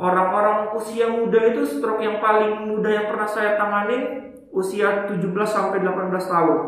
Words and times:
Orang-orang 0.00 0.72
usia 0.80 1.12
muda 1.12 1.52
itu 1.52 1.76
stroke 1.76 2.00
yang 2.00 2.24
paling 2.24 2.72
muda 2.72 2.88
yang 2.88 3.12
pernah 3.12 3.28
saya 3.28 3.60
tangani 3.60 4.32
usia 4.48 5.04
17 5.04 5.28
sampai 5.44 5.84
18 5.84 6.08
tahun. 6.24 6.58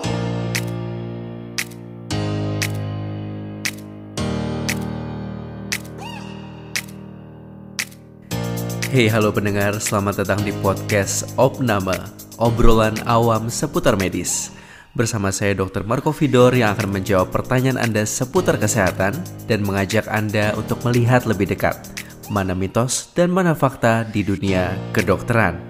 Hey 8.92 9.08
halo 9.08 9.32
pendengar, 9.32 9.80
selamat 9.80 10.28
datang 10.28 10.44
di 10.44 10.52
podcast 10.60 11.32
Opname, 11.40 11.96
obrolan 12.36 13.00
awam 13.08 13.48
seputar 13.48 13.96
medis. 13.96 14.52
Bersama 14.92 15.32
saya 15.32 15.56
Dr. 15.56 15.88
Marco 15.88 16.12
Vidor 16.12 16.52
yang 16.52 16.76
akan 16.76 17.00
menjawab 17.00 17.32
pertanyaan 17.32 17.80
Anda 17.80 18.04
seputar 18.04 18.60
kesehatan 18.60 19.16
dan 19.48 19.64
mengajak 19.64 20.04
Anda 20.12 20.52
untuk 20.52 20.84
melihat 20.84 21.24
lebih 21.24 21.48
dekat 21.48 22.01
mana 22.32 22.56
mitos 22.56 23.12
dan 23.12 23.28
mana 23.28 23.52
fakta 23.52 24.08
di 24.08 24.24
dunia 24.24 24.72
kedokteran. 24.96 25.60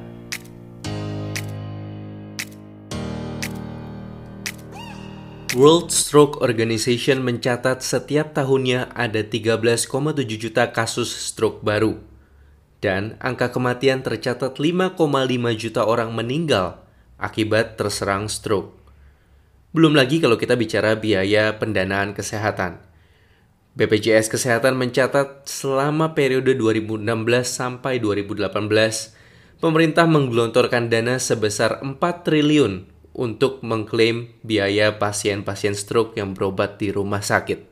World 5.59 5.91
Stroke 5.93 6.41
Organization 6.41 7.21
mencatat 7.21 7.83
setiap 7.85 8.33
tahunnya 8.33 8.95
ada 8.95 9.21
13,7 9.21 9.91
juta 10.39 10.71
kasus 10.73 11.13
stroke 11.13 11.61
baru 11.61 11.99
dan 12.81 13.21
angka 13.21 13.53
kematian 13.53 14.01
tercatat 14.01 14.57
5,5 14.57 14.97
juta 15.59 15.83
orang 15.85 16.15
meninggal 16.15 16.81
akibat 17.21 17.77
terserang 17.77 18.33
stroke. 18.33 18.79
Belum 19.77 19.93
lagi 19.93 20.25
kalau 20.25 20.41
kita 20.41 20.57
bicara 20.57 20.97
biaya 20.97 21.59
pendanaan 21.61 22.17
kesehatan. 22.17 22.92
BPJS 23.73 24.29
Kesehatan 24.29 24.77
mencatat 24.77 25.49
selama 25.49 26.13
periode 26.13 26.53
2016 26.61 27.09
sampai 27.49 27.97
2018, 28.05 28.53
pemerintah 29.65 30.05
menggelontorkan 30.05 30.93
dana 30.93 31.17
sebesar 31.17 31.81
4 31.81 31.97
triliun 32.21 32.85
untuk 33.17 33.65
mengklaim 33.65 34.29
biaya 34.45 35.01
pasien-pasien 35.01 35.73
stroke 35.73 36.21
yang 36.21 36.37
berobat 36.37 36.77
di 36.77 36.93
rumah 36.93 37.25
sakit. 37.25 37.65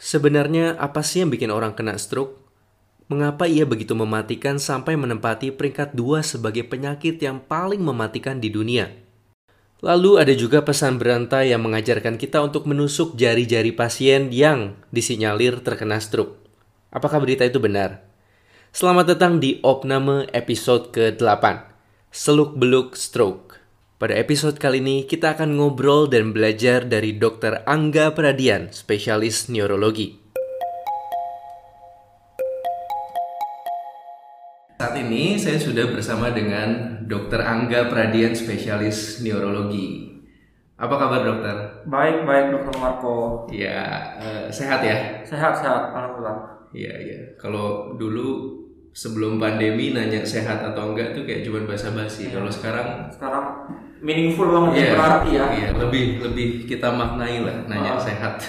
Sebenarnya 0.00 0.80
apa 0.80 1.04
sih 1.04 1.20
yang 1.20 1.28
bikin 1.28 1.52
orang 1.52 1.76
kena 1.76 2.00
stroke? 2.00 2.40
Mengapa 3.12 3.44
ia 3.44 3.68
begitu 3.68 3.92
mematikan 3.92 4.56
sampai 4.56 4.96
menempati 4.96 5.52
peringkat 5.52 5.92
dua 5.92 6.24
sebagai 6.24 6.64
penyakit 6.64 7.20
yang 7.20 7.36
paling 7.44 7.84
mematikan 7.84 8.40
di 8.40 8.48
dunia? 8.48 8.88
Lalu 9.82 10.22
ada 10.22 10.30
juga 10.30 10.62
pesan 10.62 11.02
berantai 11.02 11.50
yang 11.50 11.66
mengajarkan 11.66 12.14
kita 12.14 12.38
untuk 12.38 12.70
menusuk 12.70 13.18
jari-jari 13.18 13.74
pasien 13.74 14.30
yang 14.30 14.78
disinyalir 14.94 15.58
terkena 15.58 15.98
stroke. 15.98 16.38
Apakah 16.94 17.18
berita 17.18 17.42
itu 17.42 17.58
benar? 17.58 18.06
Selamat 18.70 19.18
datang 19.18 19.42
di 19.42 19.58
Opname 19.66 20.30
episode 20.30 20.94
ke-8, 20.94 21.66
Seluk-Beluk 22.14 22.94
Stroke. 22.94 23.58
Pada 23.98 24.14
episode 24.14 24.54
kali 24.62 24.78
ini 24.78 25.02
kita 25.02 25.34
akan 25.34 25.58
ngobrol 25.58 26.06
dan 26.06 26.30
belajar 26.30 26.86
dari 26.86 27.18
Dr. 27.18 27.66
Angga 27.66 28.14
Pradian, 28.14 28.70
spesialis 28.70 29.50
neurologi. 29.50 30.21
Saat 34.82 34.98
ini 34.98 35.38
saya 35.38 35.62
sudah 35.62 35.94
bersama 35.94 36.34
dengan 36.34 36.98
Dr. 37.06 37.38
Angga 37.38 37.86
Pradian, 37.86 38.34
spesialis 38.34 39.22
neurologi. 39.22 40.10
Apa 40.74 40.98
kabar 40.98 41.22
dokter? 41.22 41.86
Baik, 41.86 42.26
baik 42.26 42.50
Dokter 42.50 42.74
Marco. 42.82 43.46
Ya, 43.54 44.02
eh, 44.18 44.50
sehat 44.50 44.82
ya? 44.82 45.22
Sehat, 45.22 45.54
sehat. 45.54 45.94
Alhamdulillah. 45.94 46.66
Iya, 46.74 46.98
iya. 46.98 47.20
Kalau 47.38 47.94
dulu 47.94 48.58
sebelum 48.90 49.38
pandemi 49.38 49.94
nanya 49.94 50.26
sehat 50.26 50.58
atau 50.74 50.90
enggak 50.90 51.14
tuh 51.14 51.22
kayak 51.30 51.46
cuma 51.46 51.62
basa-basi. 51.62 52.34
Kalau 52.34 52.50
sekarang 52.50 53.06
Sekarang 53.06 53.62
meaningful 54.02 54.50
banget 54.50 54.82
Iya, 54.82 54.90
berarti 54.98 55.30
ya. 55.30 55.44
Iya, 55.62 55.68
lebih 55.78 56.26
lebih 56.26 56.66
kita 56.66 56.90
maknai 56.90 57.38
lah 57.46 57.70
nanya 57.70 57.94
Oh. 57.94 58.02
sehat. 58.02 58.42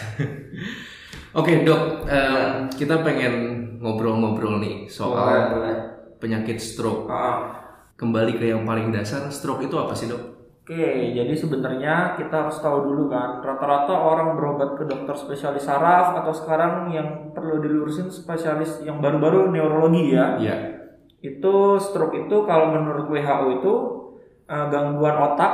Oke 1.37 1.61
dok, 1.61 2.09
eh, 2.09 2.65
kita 2.73 3.05
pengen 3.05 3.61
ngobrol-ngobrol 3.77 4.57
nih 4.57 4.89
Boleh, 4.89 4.89
soal 4.89 5.53
boleh. 5.53 5.92
Penyakit 6.23 6.55
stroke. 6.55 7.11
Ah. 7.11 7.59
Kembali 7.99 8.39
ke 8.39 8.47
yang 8.47 8.63
paling 8.63 8.95
dasar, 8.95 9.27
stroke 9.27 9.67
itu 9.67 9.75
apa 9.75 9.91
sih 9.91 10.07
dok? 10.07 10.33
Oke, 10.63 11.11
jadi 11.11 11.35
sebenarnya 11.35 12.15
kita 12.15 12.47
harus 12.47 12.63
tahu 12.63 12.87
dulu 12.87 13.11
kan, 13.11 13.43
rata-rata 13.43 13.91
orang 13.91 14.39
berobat 14.39 14.79
ke 14.79 14.87
dokter 14.87 15.11
spesialis 15.11 15.67
saraf 15.67 16.15
atau 16.23 16.31
sekarang 16.31 16.87
yang 16.87 17.35
perlu 17.35 17.59
dilurusin 17.59 18.07
spesialis 18.07 18.79
yang 18.87 19.03
baru-baru 19.03 19.51
neurologi 19.51 20.15
ya. 20.15 20.39
Iya. 20.39 20.55
Itu 21.19 21.75
stroke 21.83 22.15
itu 22.15 22.47
kalau 22.47 22.71
menurut 22.71 23.11
WHO 23.11 23.47
itu 23.59 23.73
eh, 24.47 24.65
gangguan 24.71 25.19
otak 25.19 25.53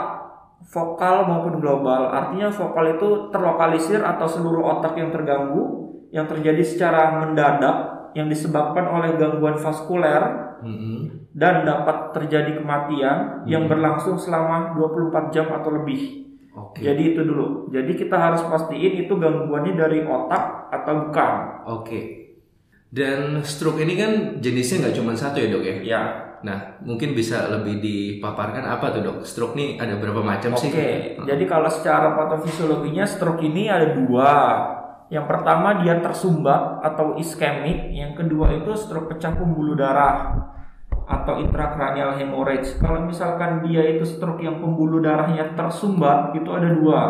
vokal 0.69 1.25
maupun 1.25 1.57
global. 1.57 2.13
Artinya 2.13 2.53
vokal 2.53 3.01
itu 3.01 3.34
terlokalisir 3.34 4.06
atau 4.06 4.30
seluruh 4.30 4.78
otak 4.78 4.94
yang 4.94 5.09
terganggu 5.09 5.90
yang 6.13 6.30
terjadi 6.30 6.62
secara 6.62 7.18
mendadak 7.18 7.98
yang 8.17 8.27
disebabkan 8.27 8.85
oleh 8.89 9.15
gangguan 9.17 9.57
vaskuler 9.57 10.55
Mm-mm. 10.61 11.29
dan 11.33 11.65
dapat 11.65 12.13
terjadi 12.15 12.61
kematian 12.61 13.45
yang 13.45 13.69
berlangsung 13.69 14.17
selama 14.17 14.73
24 14.77 15.33
jam 15.33 15.47
atau 15.53 15.69
lebih. 15.81 16.29
Oke. 16.59 16.81
Jadi 16.83 17.15
itu 17.15 17.21
dulu. 17.23 17.69
Jadi 17.71 17.95
kita 17.95 18.17
harus 18.17 18.41
pastiin 18.43 19.05
itu 19.05 19.13
gangguannya 19.15 19.73
dari 19.77 20.03
otak 20.03 20.73
atau 20.73 20.93
bukan. 21.07 21.33
Oke. 21.79 21.99
Dan 22.89 23.45
stroke 23.45 23.85
ini 23.85 23.93
kan 23.93 24.11
jenisnya 24.41 24.89
nggak 24.89 24.95
cuma 24.97 25.13
satu 25.13 25.37
ya 25.37 25.47
dok 25.53 25.63
ya? 25.63 25.75
Ya. 25.85 26.01
Nah, 26.39 26.79
mungkin 26.81 27.11
bisa 27.13 27.51
lebih 27.51 27.83
dipaparkan 27.83 28.63
apa 28.63 28.95
tuh 28.95 29.01
dok? 29.03 29.17
Stroke 29.27 29.59
nih 29.59 29.77
ada 29.77 29.99
berapa 29.99 30.23
macam 30.23 30.55
Oke. 30.55 30.61
sih? 30.65 30.71
Jadi 31.19 31.43
kalau 31.45 31.69
secara 31.69 32.15
patofisiologinya 32.15 33.05
stroke 33.05 33.43
ini 33.45 33.69
ada 33.69 33.93
dua. 33.93 34.31
Yang 35.09 35.25
pertama 35.25 35.81
dia 35.81 35.97
tersumbat 35.99 36.85
atau 36.85 37.17
iskemik. 37.17 37.89
Yang 37.93 38.23
kedua 38.25 38.53
itu 38.53 38.71
stroke 38.77 39.09
pecah 39.13 39.33
pembuluh 39.33 39.73
darah 39.73 40.37
atau 41.09 41.41
intracranial 41.41 42.13
hemorrhage. 42.21 42.77
Kalau 42.77 43.01
misalkan 43.01 43.65
dia 43.65 43.81
itu 43.89 44.05
stroke 44.05 44.45
yang 44.45 44.61
pembuluh 44.61 45.01
darahnya 45.01 45.57
tersumbat 45.57 46.37
itu 46.37 46.49
ada 46.53 46.69
dua. 46.69 47.01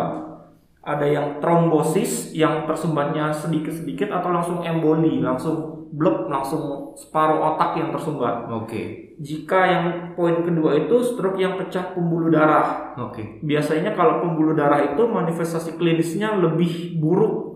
Ada 0.80 1.04
yang 1.04 1.26
trombosis 1.44 2.32
yang 2.32 2.64
tersumbatnya 2.64 3.28
sedikit-sedikit 3.36 4.08
atau 4.08 4.32
langsung 4.32 4.64
emboli, 4.64 5.20
langsung 5.20 5.84
blok, 5.92 6.32
langsung 6.32 6.96
separuh 6.96 7.52
otak 7.52 7.76
yang 7.76 7.92
tersumbat. 7.92 8.48
Oke. 8.48 9.12
Jika 9.20 9.60
yang 9.68 9.84
poin 10.16 10.40
kedua 10.40 10.80
itu 10.80 11.04
stroke 11.04 11.36
yang 11.36 11.60
pecah 11.60 11.92
pembuluh 11.92 12.32
darah. 12.32 12.96
Oke. 12.96 13.44
Biasanya 13.44 13.92
kalau 13.92 14.24
pembuluh 14.24 14.56
darah 14.56 14.80
itu 14.80 15.04
manifestasi 15.04 15.76
klinisnya 15.76 16.32
lebih 16.40 16.96
buruk. 16.96 17.49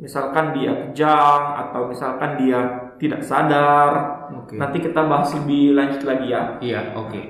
Misalkan 0.00 0.56
dia 0.56 0.72
kejang 0.72 1.42
atau 1.60 1.84
misalkan 1.92 2.40
dia 2.40 2.88
tidak 2.96 3.20
sadar. 3.20 3.92
Oke. 4.32 4.56
Nanti 4.56 4.80
kita 4.80 5.04
bahas 5.04 5.28
lebih 5.36 5.76
lanjut 5.76 6.02
lagi 6.08 6.26
ya. 6.32 6.42
Iya, 6.64 6.80
oke. 6.96 7.22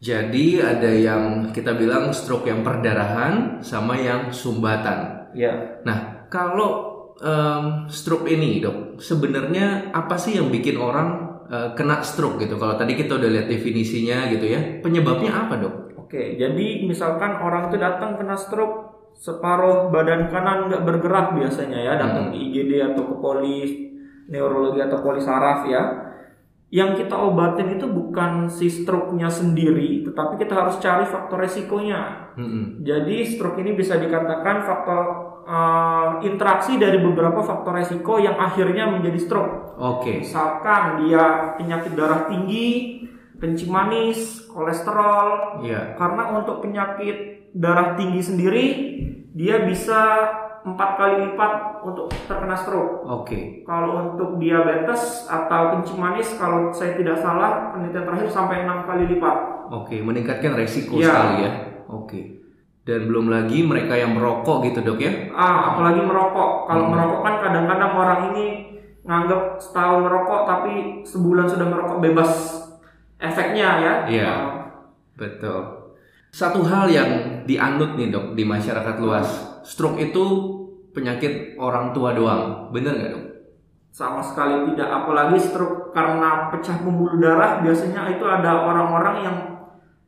Jadi 0.00 0.60
ada 0.60 0.90
yang 0.92 1.52
kita 1.52 1.76
bilang 1.76 2.12
stroke 2.12 2.48
yang 2.48 2.60
perdarahan 2.60 3.60
sama 3.60 3.96
yang 3.96 4.32
sumbatan. 4.32 5.32
Ya. 5.32 5.80
Nah, 5.84 6.28
kalau 6.28 6.92
em, 7.20 7.88
stroke 7.88 8.28
ini, 8.28 8.60
dok, 8.60 9.00
sebenarnya 9.00 9.96
apa 9.96 10.20
sih 10.20 10.36
yang 10.36 10.52
bikin 10.52 10.76
orang 10.76 11.40
eh, 11.48 11.68
kena 11.72 12.04
stroke 12.04 12.36
gitu? 12.40 12.60
Kalau 12.60 12.76
tadi 12.76 13.00
kita 13.00 13.16
udah 13.16 13.30
lihat 13.32 13.48
definisinya 13.48 14.28
gitu 14.28 14.44
ya, 14.44 14.84
penyebabnya 14.84 15.32
apa, 15.32 15.56
dok? 15.56 15.74
Oke, 16.04 16.36
jadi 16.36 16.84
misalkan 16.84 17.40
orang 17.40 17.72
itu 17.72 17.80
datang 17.80 18.20
kena 18.20 18.36
stroke 18.36 18.83
separuh 19.18 19.88
badan 19.88 20.28
kanan 20.28 20.68
nggak 20.68 20.84
bergerak 20.84 21.32
biasanya 21.34 21.78
ya 21.80 21.92
datang 21.96 22.34
ke 22.34 22.36
IGD 22.38 22.94
atau 22.94 23.02
ke 23.08 23.14
poli 23.18 23.58
neurologi 24.28 24.80
atau 24.80 24.98
poli 25.00 25.20
saraf 25.20 25.68
ya. 25.68 25.82
Yang 26.74 27.06
kita 27.06 27.14
obatin 27.14 27.78
itu 27.78 27.86
bukan 27.86 28.50
si 28.50 28.66
stroke-nya 28.66 29.30
sendiri, 29.30 30.02
tetapi 30.10 30.42
kita 30.42 30.58
harus 30.58 30.82
cari 30.82 31.06
faktor 31.06 31.38
resikonya. 31.38 32.34
Mm-mm. 32.34 32.82
Jadi 32.82 33.22
stroke 33.30 33.62
ini 33.62 33.78
bisa 33.78 33.94
dikatakan 33.94 34.66
faktor 34.66 35.02
eh, 35.46 36.10
interaksi 36.26 36.74
dari 36.74 36.98
beberapa 36.98 37.46
faktor 37.46 37.78
resiko 37.78 38.18
yang 38.18 38.34
akhirnya 38.34 38.90
menjadi 38.90 39.18
stroke. 39.22 39.78
Oke. 39.78 40.26
Misalkan 40.26 41.06
dia 41.06 41.54
penyakit 41.54 41.94
darah 41.94 42.26
tinggi, 42.26 43.06
kencing 43.38 43.70
manis, 43.70 44.42
kolesterol, 44.50 45.62
Iya. 45.62 45.94
karena 45.94 46.34
untuk 46.42 46.58
penyakit 46.58 47.43
darah 47.54 47.94
tinggi 47.94 48.18
sendiri 48.18 48.64
dia 49.30 49.62
bisa 49.62 49.98
empat 50.64 50.90
kali 50.96 51.14
lipat 51.28 51.84
untuk 51.84 52.08
terkena 52.24 52.56
stroke. 52.56 53.04
Oke. 53.04 53.62
Kalau 53.62 54.16
untuk 54.16 54.40
diabetes 54.40 55.28
atau 55.28 55.76
kencing 55.76 56.00
manis, 56.00 56.32
kalau 56.40 56.72
saya 56.72 56.96
tidak 56.96 57.20
salah 57.20 57.68
penelitian 57.70 58.08
terakhir 58.08 58.28
sampai 58.32 58.64
enam 58.64 58.88
kali 58.88 59.04
lipat. 59.06 59.68
Oke, 59.68 60.00
meningkatkan 60.00 60.56
resiko 60.56 60.96
Iya. 60.96 61.06
sekali 61.06 61.34
ya. 61.44 61.50
Oke. 61.92 62.20
Dan 62.84 63.08
belum 63.08 63.28
lagi 63.28 63.64
mereka 63.64 63.96
yang 63.96 64.16
merokok 64.16 64.64
gitu, 64.64 64.80
Dok 64.80 65.00
ya? 65.00 65.12
Ah, 65.36 65.72
apalagi 65.72 66.00
merokok. 66.00 66.68
Kalau 66.68 66.84
Hmm. 66.88 66.92
merokok 66.96 67.20
kan 67.20 67.34
kadang-kadang 67.40 67.92
orang 67.92 68.20
ini 68.32 68.46
nganggap 69.04 69.60
setahun 69.60 70.00
merokok 70.00 70.40
tapi 70.48 70.72
sebulan 71.04 71.44
sudah 71.44 71.66
merokok 71.68 71.98
bebas 72.00 72.30
efeknya 73.20 73.68
ya. 73.84 73.94
Iya. 74.08 74.32
Betul. 75.16 75.92
Satu 76.32 76.64
hal 76.64 76.88
yang 76.88 77.33
dianut 77.44 77.96
nih 77.96 78.08
dok 78.10 78.36
di 78.36 78.44
masyarakat 78.44 78.96
luas, 79.00 79.28
stroke 79.64 80.00
itu 80.00 80.24
penyakit 80.92 81.56
orang 81.60 81.92
tua 81.92 82.12
doang, 82.12 82.72
bener 82.72 82.92
nggak 82.96 83.10
dok? 83.14 83.24
Sama 83.94 84.18
sekali 84.18 84.74
tidak, 84.74 84.90
apalagi 84.90 85.38
stroke 85.38 85.94
karena 85.94 86.50
pecah 86.50 86.82
pembuluh 86.82 87.20
darah 87.20 87.62
biasanya 87.62 88.10
itu 88.10 88.24
ada 88.26 88.66
orang-orang 88.66 89.16
yang 89.22 89.36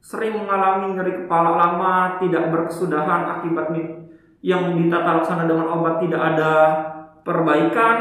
sering 0.03 0.39
mengalami 0.39 0.95
nyeri 0.95 1.27
kepala 1.27 1.55
lama, 1.55 2.19
tidak 2.23 2.51
berkesudahan 2.51 3.39
akibat 3.39 3.75
yang 4.43 4.79
ditata 4.79 5.23
laksana 5.23 5.51
dengan 5.51 5.67
obat 5.71 5.99
tidak 5.99 6.23
ada 6.23 6.53
perbaikan, 7.27 7.97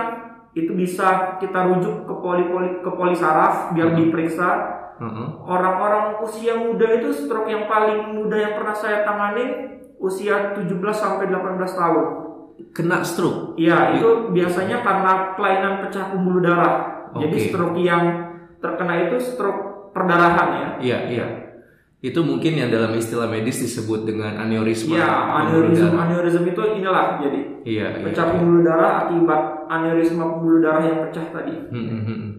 itu 0.55 0.71
bisa 0.71 1.35
kita 1.41 1.67
rujuk 1.67 2.07
ke 2.07 2.13
poli, 2.23 2.47
poli 2.47 2.69
ke 2.79 2.91
polisaraf 2.93 3.75
biar 3.75 3.91
hmm. 3.91 3.97
Diperiksa 4.95 5.43
Orang-orang 5.43 6.05
usia 6.23 6.53
muda 6.55 6.87
itu 6.95 7.09
stroke 7.11 7.51
yang 7.51 7.67
paling 7.67 8.15
muda 8.15 8.37
yang 8.39 8.53
pernah 8.55 8.75
saya 8.75 9.03
tangani 9.03 9.75
usia 9.99 10.55
17 10.55 10.71
sampai 10.95 11.27
18 11.27 11.59
tahun. 11.75 12.05
Kena 12.71 13.03
stroke? 13.03 13.59
Iya, 13.59 13.99
itu 13.99 14.31
biasanya 14.31 14.79
karena 14.79 15.35
kelainan 15.35 15.83
pecah 15.83 16.15
pembuluh 16.15 16.39
darah. 16.39 16.75
Okay. 17.11 17.27
Jadi 17.27 17.37
stroke 17.51 17.79
yang 17.79 18.03
terkena 18.63 19.11
itu 19.11 19.19
stroke 19.19 19.91
perdarahan 19.91 20.49
ya. 20.51 20.67
Iya, 20.79 20.99
iya. 21.11 21.27
Itu 22.05 22.21
mungkin 22.21 22.53
yang 22.53 22.69
dalam 22.69 22.93
istilah 22.93 23.25
medis 23.25 23.59
disebut 23.65 24.05
dengan 24.05 24.37
aneurisma. 24.37 24.93
Iya, 24.93 25.09
aneurisma 25.41 25.99
aneurisma 26.05 26.47
itu 26.47 26.63
inilah 26.77 27.05
jadi. 27.17 27.39
Iya, 27.65 27.87
iya 27.97 28.03
pecah 28.05 28.25
iya, 28.29 28.31
pembuluh 28.37 28.61
darah 28.61 28.91
akibat 29.07 29.41
aneurisma 29.67 30.23
pembuluh 30.37 30.59
darah 30.61 30.83
yang 30.85 30.99
pecah 31.09 31.25
tadi. 31.33 31.55
Hmm, 31.73 31.85
hmm, 31.89 32.01
hmm. 32.05 32.31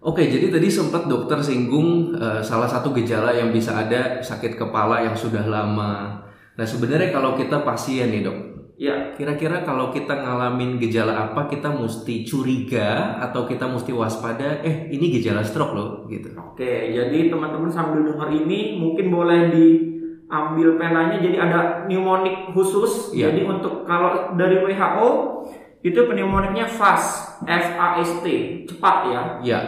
Oke, 0.00 0.32
jadi 0.32 0.48
tadi 0.48 0.72
sempat 0.72 1.12
dokter 1.12 1.36
singgung 1.44 2.16
uh, 2.16 2.40
salah 2.40 2.64
satu 2.64 2.88
gejala 2.96 3.36
yang 3.36 3.52
bisa 3.52 3.76
ada 3.84 4.24
sakit 4.24 4.56
kepala 4.56 5.04
yang 5.04 5.12
sudah 5.12 5.44
lama. 5.44 6.24
Nah, 6.56 6.64
sebenarnya 6.64 7.12
kalau 7.12 7.36
kita 7.36 7.60
pasien 7.60 8.08
nih 8.08 8.24
dok, 8.24 8.38
ya 8.80 9.12
kira-kira 9.12 9.60
kalau 9.60 9.92
kita 9.92 10.16
ngalamin 10.24 10.80
gejala 10.80 11.28
apa, 11.28 11.52
kita 11.52 11.68
mesti 11.68 12.24
curiga 12.24 13.20
atau 13.20 13.44
kita 13.44 13.68
mesti 13.68 13.92
waspada? 13.92 14.64
Eh, 14.64 14.88
ini 14.88 15.20
gejala 15.20 15.44
stroke 15.44 15.76
loh, 15.76 16.08
gitu. 16.08 16.32
Oke, 16.32 16.96
jadi 16.96 17.28
teman-teman 17.28 17.68
sambil 17.68 18.00
dengar 18.00 18.32
ini 18.32 18.80
mungkin 18.80 19.12
boleh 19.12 19.52
diambil 19.52 20.80
penanya. 20.80 21.20
Jadi 21.20 21.36
ada 21.36 21.84
pneumonik 21.84 22.56
khusus. 22.56 23.12
Ya. 23.12 23.28
Jadi 23.28 23.44
untuk 23.44 23.84
kalau 23.84 24.32
dari 24.32 24.64
WHO 24.64 25.08
itu 25.84 26.00
pneumoniknya 26.08 26.64
fast, 26.64 27.36
F 27.44 27.66
A 27.76 28.00
S 28.00 28.24
T, 28.24 28.26
cepat 28.64 28.96
ya. 29.12 29.22
Ya 29.44 29.60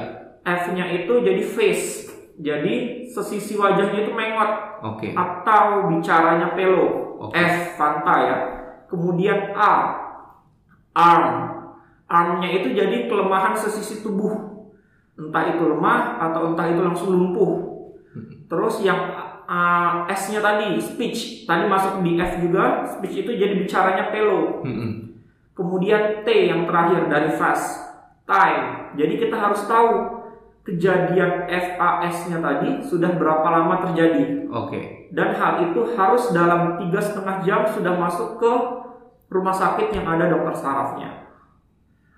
F-nya 0.42 0.86
itu 0.90 1.22
jadi 1.22 1.42
face. 1.46 2.10
Jadi 2.42 3.06
sesisi 3.06 3.54
wajahnya 3.54 4.08
itu 4.08 4.12
mengot. 4.12 4.82
Oke. 4.82 5.10
Okay. 5.10 5.10
Atau 5.14 5.92
bicaranya 5.94 6.58
pelo. 6.58 7.18
Okay. 7.30 7.38
F 7.38 7.56
fanta 7.78 8.14
ya. 8.18 8.36
Kemudian 8.90 9.54
A 9.54 9.72
arm. 10.92 11.28
Armnya 12.10 12.50
itu 12.60 12.74
jadi 12.76 13.08
kelemahan 13.08 13.56
sesisi 13.56 14.04
tubuh. 14.04 14.66
Entah 15.16 15.44
itu 15.54 15.64
lemah 15.64 16.20
atau 16.28 16.52
entah 16.52 16.66
itu 16.68 16.80
langsung 16.82 17.14
lumpuh. 17.14 17.52
Hmm. 18.12 18.48
Terus 18.50 18.84
yang 18.84 18.98
uh, 19.46 20.04
S-nya 20.10 20.42
tadi 20.42 20.76
speech. 20.82 21.46
Tadi 21.48 21.64
masuk 21.70 22.02
di 22.04 22.18
F 22.18 22.42
juga. 22.42 22.84
Speech 22.98 23.24
itu 23.24 23.30
jadi 23.38 23.54
bicaranya 23.54 24.10
pelo. 24.10 24.60
Hmm. 24.66 25.14
Kemudian 25.52 26.24
T 26.24 26.28
yang 26.48 26.64
terakhir 26.64 27.06
dari 27.06 27.30
fast 27.36 27.80
time. 28.24 28.92
Jadi 28.96 29.14
kita 29.20 29.36
harus 29.36 29.62
tahu 29.64 30.21
kejadian 30.62 31.50
FAS-nya 31.50 32.38
tadi 32.38 32.86
sudah 32.86 33.18
berapa 33.18 33.46
lama 33.50 33.82
terjadi. 33.90 34.46
Oke. 34.48 34.68
Okay. 34.70 34.84
Dan 35.10 35.34
hal 35.34 35.70
itu 35.70 35.92
harus 35.98 36.30
dalam 36.30 36.78
tiga 36.78 37.02
setengah 37.02 37.36
jam 37.42 37.60
sudah 37.66 37.98
masuk 37.98 38.38
ke 38.38 38.52
rumah 39.28 39.52
sakit 39.52 39.90
yang 39.90 40.06
ada 40.06 40.30
dokter 40.30 40.54
sarafnya. 40.54 41.34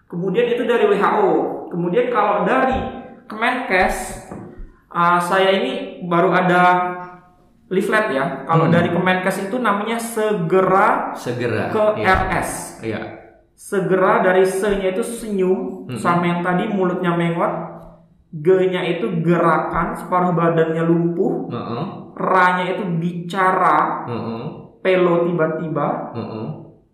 Kemudian 0.07 0.47
itu 0.53 0.63
dari 0.69 0.85
WHO. 0.87 1.33
Kemudian 1.73 2.13
kalau 2.13 2.45
dari 2.45 3.03
Kemenkes, 3.25 4.29
uh, 4.93 5.19
saya 5.19 5.65
ini 5.65 6.05
baru 6.05 6.29
ada 6.31 6.63
leaflet 7.73 8.13
ya. 8.13 8.45
Kalau 8.45 8.69
hmm. 8.69 8.75
dari 8.77 8.89
Kemenkes 8.93 9.49
itu 9.49 9.57
namanya 9.57 9.97
segera 9.97 11.17
segera 11.17 11.73
ke 11.73 11.85
iya. 11.99 12.13
RS. 12.13 12.51
Iya. 12.85 13.03
Segera 13.57 14.21
dari 14.21 14.45
se-nya 14.45 14.93
itu 14.93 15.01
senyum 15.01 15.89
hmm. 15.89 15.97
sama 15.97 16.29
yang 16.29 16.45
tadi 16.45 16.69
mulutnya 16.69 17.17
mengot 17.17 17.74
G-nya 18.35 18.83
itu 18.99 19.23
gerakan, 19.23 19.95
separuh 19.95 20.35
badannya 20.35 20.83
lumpuh. 20.83 21.47
Uh 21.47 21.57
-uh. 21.57 21.85
Ra-nya 22.19 22.75
itu 22.75 22.83
bicara. 22.99 24.03
Uh 24.11 24.15
-uh. 24.15 24.43
Pelo 24.83 25.31
tiba-tiba. 25.31 26.11
Uh 26.11 26.19
-uh. 26.19 26.47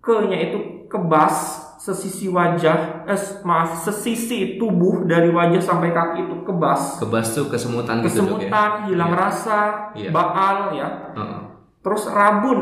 Ke-nya 0.05 0.37
itu 0.37 0.85
kebas, 0.93 1.65
sesisi 1.81 2.29
wajah, 2.29 3.09
eh 3.09 3.21
maaf, 3.49 3.81
sesisi 3.81 4.61
tubuh 4.61 5.09
dari 5.09 5.33
wajah 5.33 5.65
sampai 5.65 5.97
kaki 5.97 6.29
itu 6.29 6.37
kebas. 6.45 7.01
Kebas 7.01 7.33
tuh 7.33 7.49
kesemutan, 7.49 8.05
gitu, 8.05 8.21
kesemutan, 8.21 8.45
gitu, 8.45 8.53
ya? 8.53 8.85
hilang 8.93 9.13
yeah. 9.17 9.23
rasa, 9.25 9.61
yeah. 9.97 10.13
baal 10.13 10.77
ya. 10.77 10.89
Uh 11.17 11.21
-uh. 11.25 11.43
Terus 11.81 12.05
rabun. 12.13 12.61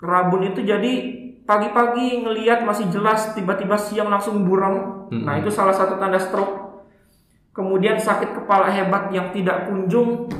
Rabun 0.00 0.42
itu 0.48 0.64
jadi 0.64 0.92
pagi-pagi 1.44 2.24
ngelihat 2.24 2.64
masih 2.64 2.88
jelas, 2.88 3.36
tiba-tiba 3.36 3.76
siang 3.76 4.08
langsung 4.08 4.48
buram. 4.48 5.04
Uh 5.12 5.12
-uh. 5.12 5.24
Nah, 5.28 5.36
itu 5.36 5.52
salah 5.52 5.76
satu 5.76 6.00
tanda 6.00 6.16
stroke 6.16 6.59
kemudian 7.50 7.98
sakit 7.98 8.36
kepala 8.42 8.70
hebat 8.70 9.10
yang 9.10 9.34
tidak 9.34 9.66
kunjung 9.66 10.30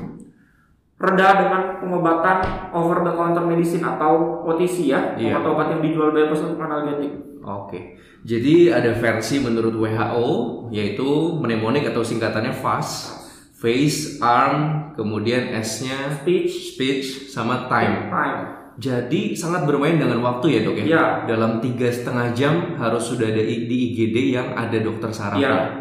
reda 1.00 1.28
dengan 1.40 1.62
pengobatan 1.80 2.38
over 2.76 3.00
the 3.00 3.12
counter 3.16 3.44
medicine 3.48 3.80
atau 3.80 4.44
OTC 4.44 4.92
ya, 4.92 5.16
yeah. 5.16 5.40
obat-obat 5.40 5.72
yang 5.76 5.80
dijual 5.80 6.12
bebas 6.12 6.44
untuk 6.44 6.60
analgetik. 6.60 7.40
Oke. 7.40 7.96
Jadi 8.20 8.68
ada 8.68 8.92
versi 8.92 9.40
menurut 9.40 9.72
WHO 9.80 10.28
yaitu 10.76 11.40
mnemonik 11.40 11.88
atau 11.88 12.04
singkatannya 12.04 12.52
FAST, 12.52 13.16
face, 13.56 14.20
arm, 14.20 14.92
kemudian 14.92 15.56
S-nya 15.64 16.20
speech, 16.20 16.76
speech 16.76 17.32
sama 17.32 17.64
time. 17.72 18.12
Time. 18.12 18.40
Jadi 18.76 19.32
sangat 19.36 19.64
bermain 19.64 19.96
dengan 19.96 20.20
waktu 20.20 20.56
ya 20.56 20.60
dok 20.68 20.76
ya. 20.80 20.84
Yeah. 20.84 21.08
Dalam 21.32 21.64
tiga 21.64 21.88
setengah 21.88 22.36
jam 22.36 22.76
harus 22.76 23.08
sudah 23.08 23.32
ada 23.32 23.40
di 23.40 23.76
IGD 23.92 24.36
yang 24.36 24.52
ada 24.52 24.76
dokter 24.76 25.16
saraf. 25.16 25.40
Yeah. 25.40 25.79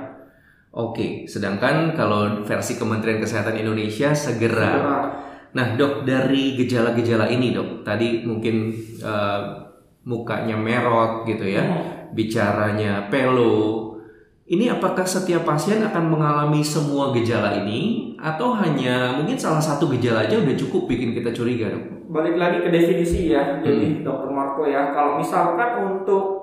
Oke, 0.79 1.27
sedangkan 1.27 1.91
kalau 1.91 2.47
versi 2.47 2.79
Kementerian 2.79 3.19
Kesehatan 3.19 3.59
Indonesia 3.59 4.15
segera. 4.15 4.71
segera. 4.79 4.99
Nah, 5.51 5.75
dok 5.75 6.07
dari 6.07 6.55
gejala-gejala 6.55 7.27
ini 7.27 7.51
dok, 7.51 7.83
tadi 7.83 8.23
mungkin 8.23 8.71
uh, 9.03 9.59
mukanya 10.07 10.55
merot 10.55 11.27
gitu 11.27 11.43
ya, 11.43 11.67
hmm. 11.67 12.15
bicaranya 12.15 13.11
pelo. 13.11 13.91
Ini 14.49 14.79
apakah 14.79 15.03
setiap 15.03 15.43
pasien 15.45 15.83
akan 15.83 16.09
mengalami 16.09 16.63
semua 16.63 17.11
gejala 17.11 17.59
ini 17.59 18.15
atau 18.17 18.55
hanya 18.57 19.19
mungkin 19.19 19.37
salah 19.37 19.61
satu 19.61 19.91
gejala 19.93 20.25
aja 20.25 20.39
udah 20.39 20.55
cukup 20.57 20.89
bikin 20.89 21.11
kita 21.11 21.35
curiga 21.35 21.75
dok? 21.75 22.07
Balik 22.09 22.39
lagi 22.39 22.57
ke 22.63 22.69
definisi 22.71 23.35
ya, 23.35 23.59
jadi 23.59 23.99
hmm. 23.99 24.07
dokter 24.07 24.31
Marco 24.31 24.63
ya, 24.63 24.95
kalau 24.95 25.19
misalkan 25.19 25.69
untuk 25.91 26.38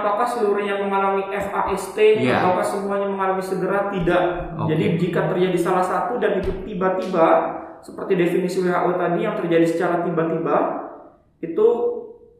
apakah 0.00 0.24
seluruhnya 0.24 0.80
mengalami 0.80 1.28
FAST 1.28 1.96
yeah. 2.24 2.40
ataukah 2.40 2.64
semuanya 2.64 3.08
mengalami 3.12 3.44
segera 3.44 3.92
tidak. 3.92 4.24
Okay. 4.56 4.68
Jadi 4.72 4.84
jika 4.96 5.20
terjadi 5.28 5.58
salah 5.60 5.84
satu 5.84 6.16
dan 6.16 6.40
itu 6.40 6.50
tiba-tiba 6.64 7.26
seperti 7.84 8.12
definisi 8.16 8.64
WHO 8.64 8.90
tadi 8.96 9.18
yang 9.24 9.36
terjadi 9.36 9.66
secara 9.68 10.04
tiba-tiba 10.04 10.56
itu 11.40 11.66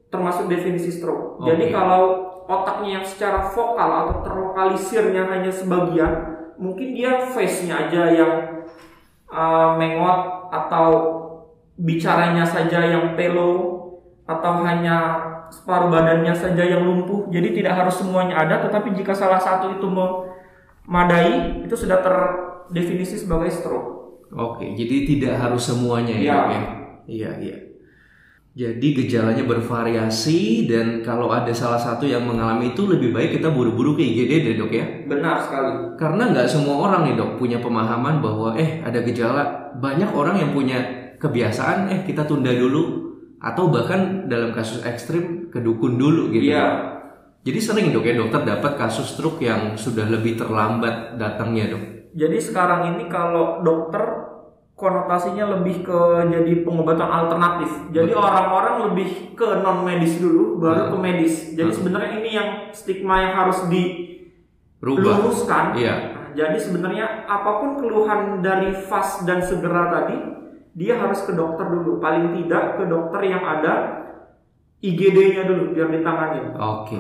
termasuk 0.09 0.49
definisi 0.49 0.91
stroke. 0.91 1.41
Okay. 1.41 1.55
Jadi 1.55 1.65
kalau 1.71 2.03
otaknya 2.51 3.01
yang 3.01 3.07
secara 3.07 3.47
vokal 3.53 3.91
atau 4.05 4.17
terlokalisirnya 4.27 5.23
hanya 5.31 5.53
sebagian, 5.55 6.13
mungkin 6.59 6.97
dia 6.97 7.31
face-nya 7.31 7.87
aja 7.87 8.03
yang 8.11 8.33
uh, 9.31 9.79
mengot 9.79 10.51
atau 10.51 10.89
bicaranya 11.79 12.45
saja 12.45 12.85
yang 12.85 13.15
pelo 13.15 13.79
atau 14.29 14.63
hanya 14.67 14.99
separuh 15.51 15.91
badannya 15.91 16.33
saja 16.33 16.63
yang 16.63 16.87
lumpuh. 16.87 17.29
Jadi 17.29 17.63
tidak 17.63 17.77
harus 17.83 17.99
semuanya 17.99 18.47
ada, 18.47 18.63
tetapi 18.65 18.95
jika 18.95 19.13
salah 19.13 19.39
satu 19.39 19.77
itu 19.77 19.87
memadai, 19.87 21.67
itu 21.67 21.75
sudah 21.75 22.01
terdefinisi 22.01 23.19
sebagai 23.19 23.51
stroke. 23.51 24.23
Oke, 24.31 24.79
jadi 24.79 24.97
tidak 25.11 25.35
harus 25.43 25.67
semuanya 25.67 26.15
ya, 26.15 26.39
ya? 26.47 26.63
Iya, 27.11 27.31
iya. 27.43 27.57
Jadi 28.51 28.99
gejalanya 28.99 29.47
bervariasi 29.47 30.67
dan 30.67 31.07
kalau 31.07 31.31
ada 31.31 31.55
salah 31.55 31.79
satu 31.79 32.03
yang 32.03 32.27
mengalami 32.27 32.75
itu 32.75 32.83
lebih 32.83 33.15
baik 33.15 33.39
kita 33.39 33.47
buru-buru 33.47 33.95
ke 33.95 34.03
IGD 34.03 34.33
deh 34.43 34.55
dok 34.59 34.73
ya. 34.75 34.87
Benar 35.07 35.39
sekali. 35.39 35.95
Karena 35.95 36.35
nggak 36.35 36.51
semua 36.51 36.91
orang 36.91 37.07
nih 37.07 37.15
dok 37.15 37.39
punya 37.39 37.63
pemahaman 37.63 38.19
bahwa 38.19 38.59
eh 38.59 38.83
ada 38.83 39.07
gejala. 39.07 39.71
Banyak 39.79 40.11
orang 40.11 40.43
yang 40.43 40.51
punya 40.51 40.83
kebiasaan 41.23 41.95
eh 41.95 42.01
kita 42.03 42.27
tunda 42.27 42.51
dulu 42.51 43.15
atau 43.39 43.71
bahkan 43.73 44.27
dalam 44.27 44.51
kasus 44.51 44.83
ekstrim 44.83 45.40
ke 45.51 45.59
dukun 45.61 45.99
dulu 45.99 46.31
gitu. 46.31 46.55
Iya. 46.55 46.67
Jadi 47.41 47.59
sering 47.59 47.87
dok 47.91 48.05
ya 48.05 48.15
dokter 48.21 48.45
dapat 48.45 48.77
kasus 48.77 49.17
stroke 49.17 49.41
yang 49.41 49.75
sudah 49.75 50.07
lebih 50.07 50.37
terlambat 50.37 51.17
datangnya 51.17 51.73
dok. 51.73 51.83
Jadi 52.13 52.39
sekarang 52.43 52.95
ini 52.97 53.09
kalau 53.09 53.63
dokter 53.63 54.03
konotasinya 54.75 55.61
lebih 55.61 55.85
ke 55.85 56.01
jadi 56.33 56.65
pengobatan 56.65 57.05
alternatif. 57.05 57.69
Jadi 57.93 58.17
orang-orang 58.17 58.91
lebih 58.91 59.37
ke 59.37 59.61
non 59.61 59.85
medis 59.85 60.17
dulu, 60.17 60.57
baru 60.57 60.89
Hmm. 60.89 60.93
ke 60.93 60.97
medis. 60.97 61.35
Jadi 61.53 61.69
Hmm. 61.69 61.79
sebenarnya 61.79 62.13
ini 62.17 62.31
yang 62.33 62.49
stigma 62.73 63.21
yang 63.21 63.35
harus 63.37 63.69
Rubah. 64.81 65.21
diluruskan. 65.21 65.65
Iya. 65.77 65.95
Nah, 65.95 66.19
Jadi 66.31 66.63
sebenarnya 66.63 67.27
apa 67.27 67.59
pun 67.59 67.77
keluhan 67.77 68.39
dari 68.41 68.71
fast 68.73 69.27
dan 69.27 69.43
segera 69.43 69.91
tadi, 69.91 70.15
dia 70.79 70.95
harus 70.97 71.27
ke 71.27 71.35
dokter 71.35 71.67
dulu. 71.67 71.99
Paling 71.99 72.33
tidak 72.39 72.79
ke 72.79 72.87
dokter 72.87 73.21
yang 73.27 73.43
ada 73.43 74.00
IGD-nya 74.81 75.45
dulu 75.45 75.77
biar 75.77 75.89
ditangani. 75.93 76.57
Oke. 76.57 76.97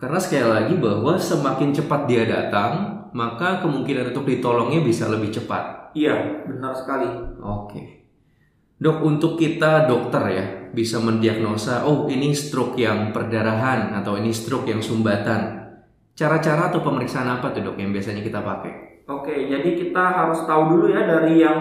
Karena 0.00 0.16
sekali 0.16 0.48
lagi 0.48 0.74
bahwa 0.80 1.20
semakin 1.20 1.76
cepat 1.76 2.08
dia 2.08 2.24
datang, 2.24 3.04
maka 3.12 3.60
kemungkinan 3.60 4.16
untuk 4.16 4.24
ditolongnya 4.24 4.80
bisa 4.80 5.04
lebih 5.12 5.28
cepat. 5.28 5.92
Iya, 5.92 6.48
benar 6.48 6.72
sekali. 6.72 7.08
Oke. 7.44 8.08
Dok, 8.80 9.04
untuk 9.04 9.36
kita 9.36 9.84
dokter 9.84 10.24
ya, 10.32 10.46
bisa 10.72 10.96
mendiagnosa, 10.96 11.84
oh 11.84 12.08
ini 12.08 12.32
stroke 12.32 12.80
yang 12.80 13.12
perdarahan 13.12 13.92
atau 14.00 14.16
ini 14.16 14.32
stroke 14.32 14.64
yang 14.72 14.80
sumbatan. 14.80 15.60
Cara-cara 16.16 16.72
atau 16.72 16.80
pemeriksaan 16.80 17.28
apa 17.28 17.52
tuh 17.52 17.60
dok 17.60 17.76
yang 17.76 17.92
biasanya 17.92 18.24
kita 18.24 18.40
pakai? 18.40 19.04
Oke, 19.04 19.52
jadi 19.52 19.76
kita 19.76 20.04
harus 20.16 20.48
tahu 20.48 20.62
dulu 20.76 20.86
ya 20.92 21.04
dari 21.04 21.44
yang 21.44 21.60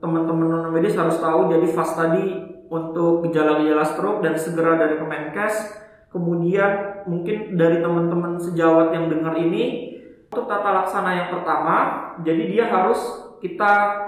teman-teman 0.00 0.48
non 0.48 0.68
medis 0.72 0.96
harus 0.96 1.16
tahu. 1.16 1.48
Jadi 1.48 1.66
fast 1.72 1.96
tadi 1.96 2.49
untuk 2.70 3.26
gejala-gejala 3.26 3.82
stroke 3.82 4.22
dan 4.22 4.38
segera 4.38 4.78
dari 4.78 4.96
Kemenkes. 4.96 5.82
Kemudian 6.10 7.04
mungkin 7.06 7.54
dari 7.54 7.82
teman-teman 7.82 8.38
sejawat 8.38 8.94
yang 8.94 9.10
dengar 9.10 9.34
ini 9.38 9.94
untuk 10.30 10.46
tata 10.46 10.70
laksana 10.82 11.10
yang 11.14 11.28
pertama, 11.34 11.76
jadi 12.22 12.42
dia 12.46 12.64
harus 12.70 12.98
kita 13.42 13.98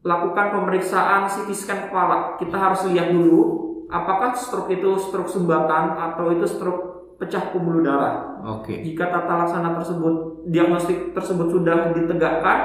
lakukan 0.00 0.56
pemeriksaan 0.56 1.28
CT 1.28 1.52
scan 1.52 1.80
kepala. 1.88 2.40
Kita 2.40 2.56
harus 2.56 2.88
lihat 2.88 3.12
dulu 3.12 3.60
apakah 3.92 4.32
stroke 4.32 4.72
itu 4.72 4.96
stroke 4.96 5.28
sumbatan 5.28 6.00
atau 6.00 6.32
itu 6.32 6.48
stroke 6.48 7.16
pecah 7.20 7.52
pembuluh 7.52 7.84
darah. 7.84 8.40
Oke. 8.56 8.80
Jika 8.80 9.12
tata 9.12 9.44
laksana 9.44 9.76
tersebut, 9.76 10.48
diagnostik 10.48 11.12
tersebut 11.12 11.52
sudah 11.52 11.92
ditegakkan, 11.92 12.58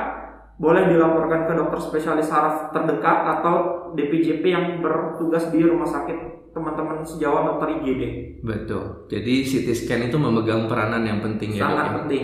boleh 0.56 0.88
dilaporkan 0.88 1.52
ke 1.52 1.54
dokter 1.54 1.80
spesialis 1.84 2.32
saraf 2.32 2.72
terdekat 2.72 3.18
atau 3.40 3.56
DPJP 3.96 4.44
yang 4.48 4.66
bertugas 4.80 5.52
di 5.52 5.60
rumah 5.64 5.88
sakit 5.88 6.52
teman-teman 6.56 7.04
sejawat 7.04 7.44
dokter 7.52 7.68
IGD. 7.84 8.04
Betul. 8.40 9.12
Jadi 9.12 9.44
CT 9.44 9.68
scan 9.76 10.08
itu 10.08 10.16
memegang 10.16 10.72
peranan 10.72 11.04
yang 11.04 11.20
penting 11.20 11.52
ya 11.52 11.68
dok. 11.68 11.68
Sangat 11.68 11.84
ya? 11.86 11.96
penting. 12.00 12.24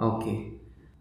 Oke. 0.00 0.32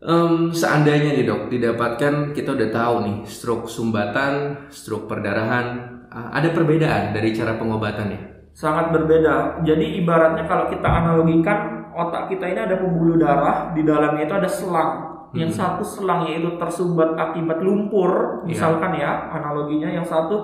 Em, 0.04 0.52
seandainya 0.52 1.16
nih 1.16 1.24
dok 1.24 1.48
didapatkan 1.48 2.36
kita 2.36 2.50
udah 2.60 2.70
tahu 2.76 2.96
nih 3.08 3.18
stroke 3.24 3.72
sumbatan, 3.72 4.68
stroke 4.68 5.08
perdarahan, 5.08 5.66
ah, 6.12 6.36
ada 6.36 6.52
perbedaan 6.52 7.16
dari 7.16 7.32
cara 7.32 7.56
pengobatannya. 7.56 8.52
Sangat 8.52 8.92
berbeda. 8.92 9.64
Jadi 9.64 10.04
ibaratnya 10.04 10.44
kalau 10.44 10.68
kita 10.68 10.86
analogikan 10.86 11.88
otak 11.96 12.28
kita 12.28 12.52
ini 12.52 12.60
ada 12.68 12.76
pembuluh 12.76 13.16
darah, 13.16 13.72
di 13.72 13.88
dalamnya 13.88 14.28
itu 14.28 14.36
ada 14.36 14.50
selang. 14.52 15.12
Yang 15.34 15.58
satu 15.58 15.82
selangnya 15.82 16.40
itu 16.46 16.50
tersumbat 16.62 17.18
akibat 17.18 17.60
lumpur, 17.66 18.42
Iya. 18.46 18.54
misalkan 18.54 18.94
ya 18.96 19.34
analoginya. 19.34 19.90
Yang 19.90 20.13
satu 20.13 20.36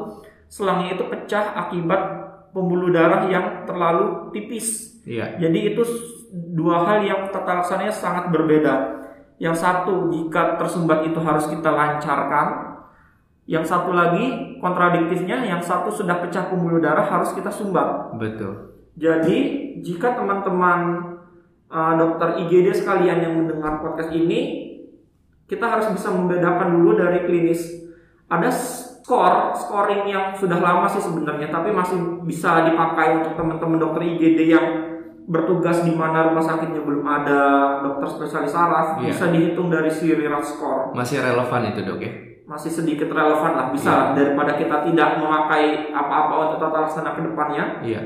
selangnya 0.49 0.97
itu 0.97 1.05
pecah 1.05 1.53
akibat 1.53 2.01
pembuluh 2.49 2.89
darah 2.89 3.29
yang 3.29 3.69
terlalu 3.69 4.33
tipis. 4.33 4.97
Iya. 5.05 5.37
Jadi 5.37 5.73
itu 5.73 5.81
dua 6.57 6.85
hal 6.85 7.05
yang 7.05 7.29
tata 7.29 7.61
laksananya 7.61 7.93
sangat 7.93 8.33
berbeda. 8.33 8.97
Yang 9.37 9.61
satu 9.61 10.09
jika 10.09 10.57
tersumbat 10.57 11.05
itu 11.05 11.21
harus 11.21 11.45
kita 11.47 11.69
lancarkan. 11.69 12.47
Yang 13.49 13.65
satu 13.65 13.93
lagi 13.97 14.57
kontradiktifnya, 14.61 15.41
yang 15.41 15.61
satu 15.61 15.89
sudah 15.89 16.21
pecah 16.21 16.53
pembuluh 16.53 16.77
darah 16.77 17.05
harus 17.05 17.33
kita 17.33 17.49
sumbat. 17.49 18.13
Betul. 18.17 18.77
Jadi 18.93 19.37
jika 19.81 20.13
teman-teman 20.13 21.01
uh, 21.71 21.93
dokter 21.97 22.45
IGD 22.45 22.77
sekalian 22.77 23.25
yang 23.25 23.33
mendengar 23.41 23.81
podcast 23.81 24.13
ini, 24.13 24.68
kita 25.49 25.65
harus 25.65 25.89
bisa 25.89 26.13
membedakan 26.13 26.77
dulu 26.77 26.93
dari 26.93 27.25
klinis. 27.25 27.89
Ada 28.29 28.53
skor, 28.53 29.57
scoring 29.57 30.05
yang 30.05 30.37
sudah 30.37 30.61
lama 30.61 30.85
sih 30.85 31.01
sebenarnya, 31.01 31.49
tapi 31.49 31.73
masih 31.73 32.21
bisa 32.29 32.69
dipakai 32.69 33.17
untuk 33.17 33.33
teman-teman 33.33 33.81
dokter 33.81 34.05
IGD 34.05 34.39
yang 34.45 34.65
bertugas 35.25 35.81
di 35.81 35.93
mana 35.97 36.29
rumah 36.29 36.41
sakitnya 36.41 36.81
belum 36.85 37.05
ada 37.05 37.41
dokter 37.81 38.05
spesialis 38.05 38.53
saraf, 38.53 39.01
Iya. 39.01 39.13
bisa 39.13 39.25
dihitung 39.33 39.73
dari 39.73 39.89
si 39.89 40.13
Rirat 40.13 40.45
score. 40.45 40.93
Masih 40.93 41.21
relevan 41.21 41.73
itu 41.73 41.81
dok 41.81 42.01
ya? 42.01 42.11
Masih 42.49 42.69
sedikit 42.73 43.09
relevan 43.09 43.53
lah, 43.53 43.67
bisa 43.69 43.89
lah, 43.89 44.07
daripada 44.17 44.57
kita 44.57 44.85
tidak 44.89 45.21
memakai 45.21 45.93
apa-apa 45.93 46.33
untuk 46.49 46.57
tata 46.61 46.77
laksana 46.85 47.13
ke 47.13 47.21
depannya. 47.25 47.65
Iya. 47.81 48.01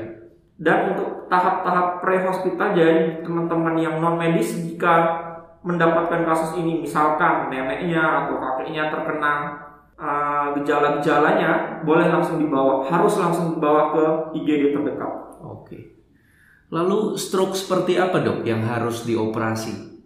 Dan 0.54 0.94
untuk 0.94 1.26
tahap-tahap 1.32 2.04
pre-hospital 2.04 2.76
jadi 2.76 3.24
teman-teman 3.24 3.74
yang 3.80 3.98
non 4.04 4.20
medis 4.20 4.52
jika 4.54 5.23
mendapatkan 5.64 6.28
kasus 6.28 6.60
ini 6.60 6.84
misalkan 6.84 7.48
neneknya 7.48 8.28
atau 8.28 8.36
kakeknya 8.36 8.92
terkena 8.92 9.32
uh, 9.96 10.52
gejala-gejalanya 10.60 11.80
boleh 11.88 12.12
langsung 12.12 12.36
dibawa 12.36 12.84
harus 12.84 13.16
langsung 13.16 13.56
dibawa 13.56 13.96
ke 13.96 14.04
IGD 14.36 14.76
terdekat. 14.76 15.12
Oke. 15.40 15.78
Lalu 16.68 17.16
stroke 17.16 17.56
seperti 17.56 17.96
apa 17.96 18.20
dok 18.20 18.44
yang 18.44 18.60
harus 18.60 19.08
dioperasi? 19.08 19.96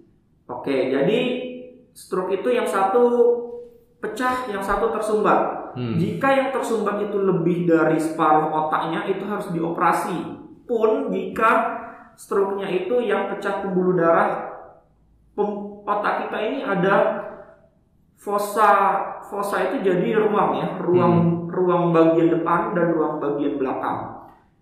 Oke, 0.46 0.94
jadi 0.94 1.20
stroke 1.90 2.38
itu 2.38 2.54
yang 2.54 2.64
satu 2.64 3.04
pecah, 3.98 4.46
yang 4.46 4.62
satu 4.62 4.94
tersumbat. 4.94 5.74
Hmm. 5.74 5.98
Jika 5.98 6.28
yang 6.32 6.48
tersumbat 6.54 7.02
itu 7.02 7.18
lebih 7.18 7.66
dari 7.66 7.98
separuh 7.98 8.54
otaknya 8.54 9.10
itu 9.10 9.26
harus 9.26 9.50
dioperasi. 9.50 10.18
Pun 10.68 11.10
jika 11.10 11.50
stroke-nya 12.14 12.68
itu 12.68 12.98
yang 13.02 13.30
pecah 13.32 13.64
pembuluh 13.64 13.96
darah 13.96 14.47
otak 15.86 16.26
kita 16.26 16.38
ini 16.42 16.58
ada 16.66 16.96
fosa 18.18 18.70
fosa 19.22 19.70
itu 19.70 19.86
jadi 19.86 20.18
ruang 20.26 20.58
ya, 20.58 20.68
ruang 20.82 21.46
ruang 21.48 21.94
bagian 21.94 22.34
depan 22.34 22.74
dan 22.74 22.92
ruang 22.92 23.22
bagian 23.22 23.56
belakang. 23.56 24.18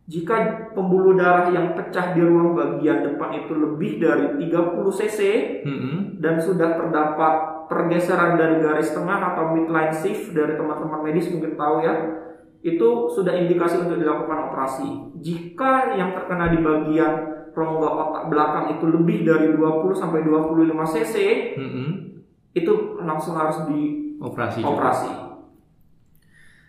Jika 0.07 0.71
pembuluh 0.71 1.19
darah 1.19 1.51
yang 1.51 1.75
pecah 1.75 2.15
di 2.15 2.23
ruang 2.23 2.55
bagian 2.55 3.03
depan 3.03 3.43
itu 3.43 3.59
lebih 3.59 3.99
dari 3.99 4.39
30 4.39 4.87
cc 5.03 5.21
Mm-mm. 5.67 6.23
dan 6.23 6.39
sudah 6.39 6.79
terdapat 6.79 7.67
pergeseran 7.67 8.39
dari 8.39 8.63
garis 8.63 8.95
tengah 8.95 9.35
atau 9.35 9.51
midline 9.51 9.91
shift 9.91 10.31
dari 10.31 10.55
teman-teman 10.55 11.03
medis 11.03 11.27
mungkin 11.35 11.59
tahu 11.59 11.83
ya 11.83 11.95
itu 12.63 12.89
sudah 13.11 13.35
indikasi 13.35 13.83
untuk 13.83 13.99
dilakukan 13.99 14.51
operasi 14.51 15.15
jika 15.19 15.95
yang 15.99 16.15
terkena 16.15 16.55
di 16.55 16.59
bagian 16.63 17.36
rongga 17.57 17.89
otak 17.89 18.25
belakang 18.29 18.67
itu 18.71 18.85
lebih 18.87 19.25
dari 19.25 19.49
20 19.51 19.97
sampai 19.97 20.21
25 20.21 20.53
cc 20.93 21.15
Mm-mm. 21.57 21.89
itu 22.53 22.73
langsung 23.01 23.33
harus 23.35 23.65
Operasi. 24.19 24.61
juga. 24.61 24.69
dioperasi 24.69 25.11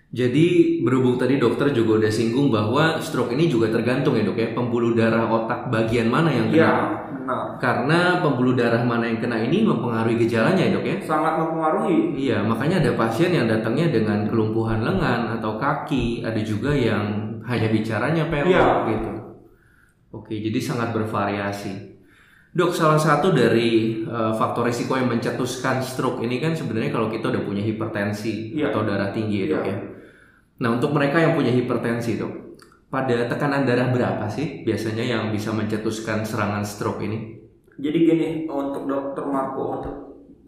Jadi 0.07 0.47
berhubung 0.81 1.19
tadi 1.19 1.35
dokter 1.35 1.67
juga 1.69 1.99
udah 1.99 2.07
singgung 2.09 2.47
bahwa 2.47 2.95
stroke 2.97 3.35
ini 3.35 3.51
juga 3.51 3.67
tergantung 3.67 4.15
ya 4.15 4.23
dok 4.23 4.39
ya 4.39 4.55
pembuluh 4.55 4.95
darah 4.95 5.27
otak 5.27 5.67
bagian 5.67 6.07
mana 6.07 6.31
yang 6.31 6.47
kena. 6.47 6.63
ya 6.63 6.71
benar 7.11 7.41
Karena 7.59 7.99
pembuluh 8.23 8.55
darah 8.55 8.79
mana 8.81 9.03
yang 9.03 9.19
kena 9.19 9.35
ini 9.37 9.67
mempengaruhi 9.67 10.15
gejalanya 10.17 10.63
ya 10.63 10.71
dok 10.71 10.85
ya. 10.87 10.95
sangat 11.03 11.33
mempengaruhi 11.35 12.15
Iya, 12.15 12.39
makanya 12.39 12.79
ada 12.79 12.91
pasien 12.95 13.35
yang 13.35 13.51
datangnya 13.51 13.91
dengan 13.91 14.23
kelumpuhan 14.23 14.79
lengan 14.79 15.35
atau 15.37 15.59
kaki, 15.59 16.23
ada 16.23 16.39
juga 16.39 16.71
yang 16.71 17.03
hanya 17.43 17.67
bicaranya 17.67 18.23
pelok 18.31 18.47
Iya. 18.47 18.67
gitu. 18.87 19.09
Oke, 20.17 20.33
jadi 20.33 20.57
sangat 20.57 20.93
bervariasi. 20.93 21.97
Dok, 22.51 22.73
salah 22.73 22.97
satu 22.97 23.29
dari 23.31 24.01
eh, 24.01 24.33
faktor 24.33 24.65
risiko 24.65 24.97
yang 24.97 25.11
mencetuskan 25.11 25.77
stroke 25.79 26.25
ini 26.25 26.41
kan 26.41 26.57
sebenarnya 26.57 26.89
kalau 26.89 27.07
kita 27.07 27.29
udah 27.29 27.43
punya 27.45 27.61
hipertensi 27.61 28.57
Iya. 28.57 28.73
atau 28.73 28.81
darah 28.81 29.13
tinggi 29.13 29.45
ya 29.45 29.47
dok 29.53 29.61
Iya. 29.61 29.69
ya. 29.69 29.77
Nah, 30.57 30.69
untuk 30.73 30.89
mereka 30.89 31.21
yang 31.21 31.37
punya 31.37 31.53
hipertensi 31.53 32.17
dok, 32.17 32.57
pada 32.89 33.29
tekanan 33.29 33.61
darah 33.61 33.93
berapa 33.93 34.25
sih 34.25 34.65
biasanya 34.65 35.05
yang 35.05 35.23
bisa 35.29 35.53
mencetuskan 35.53 36.25
serangan 36.25 36.65
stroke 36.65 37.03
ini? 37.03 37.37
Jadi 37.77 37.97
gini 37.99 38.27
untuk 38.49 38.89
dokter 38.89 39.21
Marco 39.21 39.77
untuk 39.77 39.95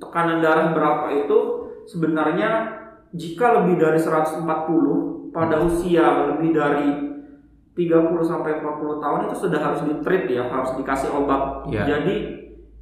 tekanan 0.02 0.42
darah 0.42 0.74
berapa 0.74 1.14
itu 1.14 1.38
sebenarnya 1.86 2.74
jika 3.14 3.62
lebih 3.62 3.78
dari 3.78 4.00
140 4.02 5.30
pada 5.30 5.62
usia 5.62 6.34
lebih 6.34 6.58
dari 6.58 6.90
30 7.78 8.12
sampai 8.26 8.60
40 8.60 9.04
tahun 9.04 9.20
itu 9.30 9.36
sudah 9.48 9.60
harus 9.62 9.82
ditreat 9.86 10.26
ya, 10.28 10.44
harus 10.50 10.76
dikasih 10.76 11.10
obat. 11.16 11.70
Ya. 11.72 11.86
Jadi 11.86 12.16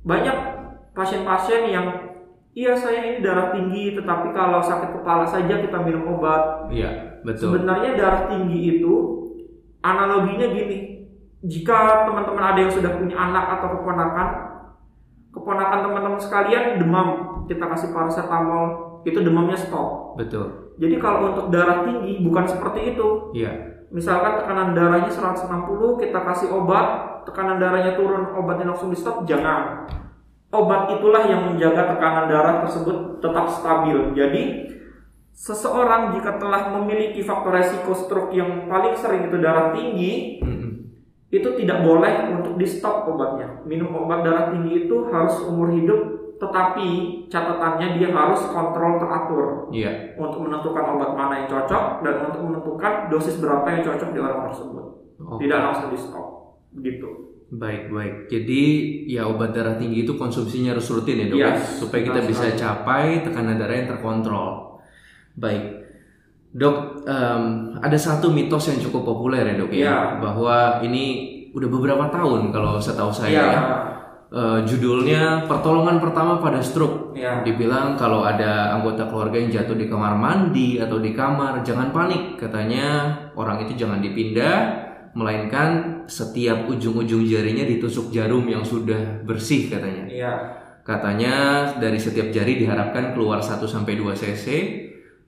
banyak 0.08 0.38
pasien-pasien 0.98 1.70
yang 1.70 1.86
iya 2.58 2.74
saya 2.74 3.06
ini 3.06 3.20
darah 3.22 3.54
tinggi 3.54 3.94
tetapi 3.94 4.34
kalau 4.34 4.58
sakit 4.64 4.98
kepala 4.98 5.28
saja 5.28 5.62
kita 5.62 5.78
minum 5.86 6.18
obat. 6.18 6.74
Iya, 6.74 7.22
betul. 7.22 7.54
Sebenarnya 7.54 7.94
darah 7.94 8.24
tinggi 8.32 8.80
itu 8.80 8.94
analoginya 9.86 10.50
gini. 10.50 10.80
jika 11.38 12.10
teman-teman 12.10 12.44
ada 12.44 12.60
yang 12.66 12.74
sudah 12.74 12.98
punya 12.98 13.14
anak 13.14 13.46
atau 13.62 13.78
keponakan, 13.78 14.28
keponakan 15.30 15.80
teman-teman 15.86 16.18
sekalian 16.18 16.82
demam, 16.82 17.08
kita 17.46 17.62
kasih 17.62 17.94
paracetamol, 17.94 18.66
itu 19.06 19.22
demamnya 19.22 19.54
stop. 19.54 20.18
Betul. 20.18 20.74
Jadi 20.82 20.98
kalau 20.98 21.30
untuk 21.30 21.46
darah 21.54 21.86
tinggi 21.86 22.26
bukan 22.26 22.46
seperti 22.50 22.98
itu. 22.98 23.08
Iya. 23.38 23.77
Misalkan 23.88 24.44
tekanan 24.44 24.76
darahnya 24.76 25.08
160, 25.08 26.04
kita 26.04 26.20
kasih 26.20 26.52
obat, 26.52 27.24
tekanan 27.24 27.56
darahnya 27.56 27.96
turun, 27.96 28.36
obatnya 28.36 28.76
langsung 28.76 28.92
di 28.92 29.00
stop, 29.00 29.24
jangan. 29.24 29.88
Obat 30.52 30.92
itulah 30.92 31.24
yang 31.28 31.52
menjaga 31.52 31.96
tekanan 31.96 32.28
darah 32.28 32.64
tersebut 32.68 33.20
tetap 33.24 33.48
stabil. 33.52 34.16
Jadi 34.16 34.44
seseorang 35.32 36.16
jika 36.16 36.40
telah 36.40 36.72
memiliki 36.80 37.24
faktor 37.24 37.56
resiko 37.56 37.92
stroke 37.96 38.32
yang 38.36 38.68
paling 38.68 38.96
sering 38.96 39.28
itu 39.32 39.38
darah 39.40 39.72
tinggi, 39.72 40.44
Mm-mm. 40.44 40.72
itu 41.32 41.50
tidak 41.60 41.84
boleh 41.84 42.32
untuk 42.32 42.60
di 42.60 42.68
stop 42.68 43.08
obatnya. 43.08 43.64
Minum 43.68 43.92
obat 44.04 44.24
darah 44.24 44.52
tinggi 44.52 44.88
itu 44.88 45.08
harus 45.12 45.36
umur 45.48 45.72
hidup, 45.72 46.17
tetapi 46.38 46.88
catatannya 47.28 47.98
dia 47.98 48.10
harus 48.10 48.42
kontrol 48.48 48.98
teratur 48.98 49.48
Iya. 49.70 50.14
untuk 50.16 50.46
menentukan 50.46 50.86
obat 50.94 51.12
mana 51.12 51.34
yang 51.42 51.50
cocok 51.50 52.02
dan 52.02 52.16
untuk 52.26 52.42
menentukan 52.44 52.94
dosis 53.10 53.38
berapa 53.38 53.66
yang 53.68 53.82
cocok 53.84 54.10
di 54.12 54.20
orang 54.20 54.42
tersebut. 54.46 54.86
Oke. 55.18 55.40
Tidak 55.44 55.60
langsung 55.60 55.90
di 55.90 55.98
stop. 55.98 56.28
Begitu. 56.72 57.10
Baik, 57.48 57.90
baik. 57.90 58.16
Jadi 58.28 58.64
ya 59.08 59.24
obat 59.24 59.56
darah 59.56 59.76
tinggi 59.76 60.04
itu 60.04 60.14
konsumsinya 60.14 60.76
harus 60.76 60.86
rutin 60.88 61.16
ya 61.18 61.28
dok, 61.28 61.40
ya? 61.40 61.52
supaya 61.56 62.02
kita 62.04 62.20
bisa 62.22 62.44
sekali. 62.46 62.60
capai 62.60 63.06
tekanan 63.24 63.56
darah 63.56 63.72
yang 63.74 63.90
terkontrol. 63.90 64.50
Baik, 65.34 65.64
dok. 66.52 67.08
em, 67.08 67.44
ada 67.80 67.96
satu 67.96 68.28
mitos 68.28 68.68
yang 68.68 68.84
cukup 68.84 69.08
populer 69.08 69.48
ya 69.48 69.56
dok 69.56 69.72
ya, 69.72 69.80
Iya. 69.80 69.96
bahwa 70.20 70.56
ini 70.84 71.04
udah 71.50 71.70
beberapa 71.72 72.12
tahun 72.12 72.52
kalau 72.52 72.76
setahu 72.78 73.10
saya 73.10 73.32
Iya. 73.32 73.46
ya. 73.48 73.62
Eh, 74.28 74.60
judulnya 74.68 75.48
pertolongan 75.48 76.04
pertama 76.04 76.44
pada 76.44 76.60
stroke. 76.60 77.16
Iya. 77.16 77.48
Dibilang 77.48 77.96
kalau 77.96 78.28
ada 78.28 78.76
anggota 78.76 79.08
keluarga 79.08 79.40
yang 79.40 79.48
jatuh 79.56 79.80
di 79.80 79.88
kamar 79.88 80.20
mandi 80.20 80.84
atau 80.84 81.00
di 81.00 81.16
kamar, 81.16 81.64
jangan 81.64 81.96
panik. 81.96 82.36
Katanya 82.36 83.16
orang 83.40 83.64
itu 83.64 83.80
jangan 83.80 84.04
dipindah, 84.04 84.84
melainkan 85.16 86.04
setiap 86.12 86.68
ujung-ujung 86.68 87.24
jarinya 87.24 87.64
ditusuk 87.64 88.12
jarum 88.12 88.44
yang 88.52 88.68
sudah 88.68 89.24
bersih 89.24 89.72
katanya. 89.72 90.04
Iya. 90.12 90.34
Katanya 90.84 91.36
dari 91.80 91.96
setiap 91.96 92.28
jari 92.28 92.60
diharapkan 92.60 93.16
keluar 93.16 93.40
1 93.40 93.64
sampai 93.64 93.96
2 93.96 94.12
cc. 94.12 94.46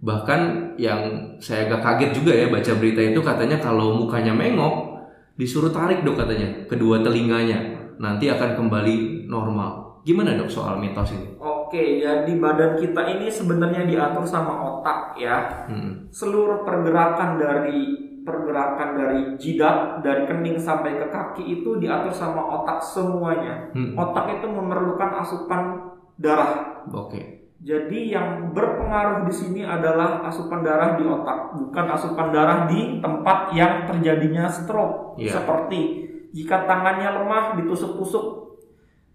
Bahkan 0.04 0.76
yang 0.76 1.36
saya 1.40 1.72
agak 1.72 1.84
kaget 1.84 2.12
juga 2.20 2.32
ya 2.36 2.52
baca 2.52 2.72
berita 2.76 3.00
itu 3.04 3.20
katanya 3.20 3.60
kalau 3.60 3.96
mukanya 3.96 4.32
mengok 4.32 5.00
disuruh 5.40 5.72
tarik 5.72 6.04
dok 6.04 6.20
katanya 6.20 6.68
kedua 6.68 7.00
telinganya 7.00 7.69
nanti 8.00 8.32
akan 8.32 8.56
kembali 8.56 9.28
normal. 9.28 10.02
Gimana 10.08 10.40
dok 10.40 10.50
soal 10.50 10.80
mitos 10.80 11.12
ini? 11.12 11.36
Oke, 11.38 12.02
jadi 12.02 12.32
badan 12.40 12.80
kita 12.80 13.04
ini 13.14 13.28
sebenarnya 13.28 13.86
diatur 13.86 14.24
sama 14.24 14.80
otak 14.80 15.20
ya. 15.20 15.68
Hmm. 15.68 16.08
Seluruh 16.10 16.64
pergerakan 16.64 17.38
dari 17.38 18.10
pergerakan 18.24 18.90
dari 18.96 19.22
jidat 19.36 20.00
dari 20.02 20.24
kening 20.26 20.58
sampai 20.58 20.98
ke 20.98 21.08
kaki 21.12 21.44
itu 21.60 21.78
diatur 21.78 22.16
sama 22.16 22.42
otak 22.64 22.80
semuanya. 22.80 23.70
Hmm. 23.76 23.94
Otak 23.94 24.40
itu 24.40 24.48
memerlukan 24.48 25.20
asupan 25.20 25.94
darah. 26.16 26.88
Oke. 26.90 27.52
Jadi 27.60 28.16
yang 28.16 28.56
berpengaruh 28.56 29.28
di 29.28 29.34
sini 29.36 29.62
adalah 29.68 30.24
asupan 30.24 30.64
darah 30.64 30.96
di 30.96 31.04
otak, 31.04 31.60
bukan 31.60 31.86
asupan 31.92 32.32
darah 32.32 32.72
di 32.72 33.04
tempat 33.04 33.52
yang 33.52 33.84
terjadinya 33.84 34.48
stroke. 34.48 35.20
Iya. 35.20 35.44
Seperti 35.44 36.09
jika 36.32 36.66
tangannya 36.66 37.10
lemah 37.22 37.58
ditusuk-tusuk, 37.58 38.26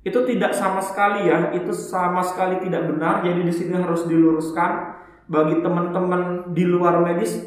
itu 0.05 0.19
tidak 0.29 0.53
sama 0.53 0.85
sekali 0.85 1.31
ya, 1.31 1.49
itu 1.57 1.73
sama 1.73 2.21
sekali 2.21 2.61
tidak 2.61 2.93
benar. 2.93 3.25
Jadi 3.25 3.41
di 3.41 3.53
sini 3.55 3.75
harus 3.81 4.05
diluruskan 4.05 5.01
bagi 5.25 5.65
teman-teman 5.65 6.53
di 6.53 6.69
luar 6.69 7.01
medis, 7.01 7.41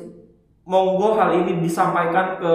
monggo 0.65 1.13
hal 1.15 1.37
ini 1.37 1.61
disampaikan 1.61 2.41
ke 2.41 2.53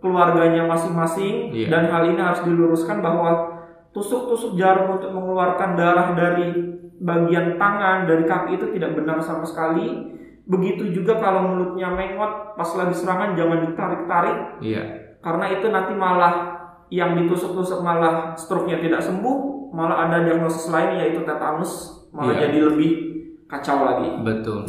keluarganya 0.00 0.64
masing-masing 0.64 1.52
Iya. 1.52 1.68
dan 1.72 1.82
hal 1.92 2.02
ini 2.08 2.20
harus 2.20 2.40
diluruskan 2.44 3.00
bahwa 3.00 3.58
tusuk-tusuk 3.92 4.56
jarum 4.56 5.00
untuk 5.00 5.12
mengeluarkan 5.12 5.72
darah 5.76 6.12
dari 6.12 6.52
bagian 6.96 7.60
tangan 7.60 8.08
dari 8.08 8.24
kaki 8.24 8.56
itu 8.56 8.66
tidak 8.76 8.96
benar 8.96 9.20
sama 9.20 9.44
sekali. 9.44 10.16
Begitu 10.46 10.94
juga 10.94 11.18
kalau 11.18 11.42
mulutnya 11.52 11.90
mengot 11.90 12.54
pas 12.54 12.70
lagi 12.78 12.94
serangan 12.94 13.34
jangan 13.34 13.66
ditarik-tarik 13.66 14.36
Iya. 14.62 14.82
Karena 15.26 15.50
itu 15.50 15.66
nanti 15.74 15.90
malah 15.98 16.54
yang 16.86 17.18
ditusuk-tusuk 17.18 17.82
malah 17.82 18.30
stroke-nya 18.38 18.78
tidak 18.78 19.02
sembuh, 19.02 19.74
malah 19.74 20.06
ada 20.06 20.22
diagnosis 20.22 20.70
lain 20.70 21.02
yaitu 21.02 21.26
tetanus, 21.26 22.06
malah 22.14 22.38
Iya. 22.38 22.46
jadi 22.46 22.58
lebih 22.70 22.90
kacau 23.50 23.82
lagi. 23.82 24.22
Betul. 24.22 24.62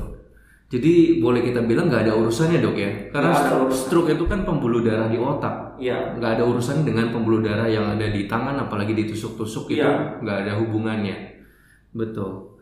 Jadi 0.67 1.21
boleh 1.23 1.45
kita 1.45 1.61
bilang 1.63 1.87
nggak 1.87 2.09
ada 2.09 2.13
urusannya 2.17 2.59
dok 2.59 2.75
ya, 2.75 2.91
karena 3.13 3.31
ada 3.31 3.39
stroke, 3.39 3.63
urusan. 3.69 3.81
stroke 3.85 4.09
itu 4.17 4.25
kan 4.25 4.39
pembuluh 4.43 4.81
darah 4.83 5.07
di 5.07 5.15
otak, 5.15 5.77
Iya. 5.77 6.17
nggak 6.17 6.31
ada 6.35 6.43
urusan 6.43 6.83
dengan 6.83 7.13
pembuluh 7.13 7.39
darah 7.39 7.69
yang 7.69 7.85
ada 7.93 8.09
di 8.09 8.25
tangan, 8.27 8.57
apalagi 8.59 8.91
ditusuk-tusuk 8.91 9.71
itu 9.71 9.85
Iya. 9.85 10.19
nggak 10.25 10.37
ada 10.43 10.53
hubungannya. 10.59 11.37
Betul. 11.93 12.57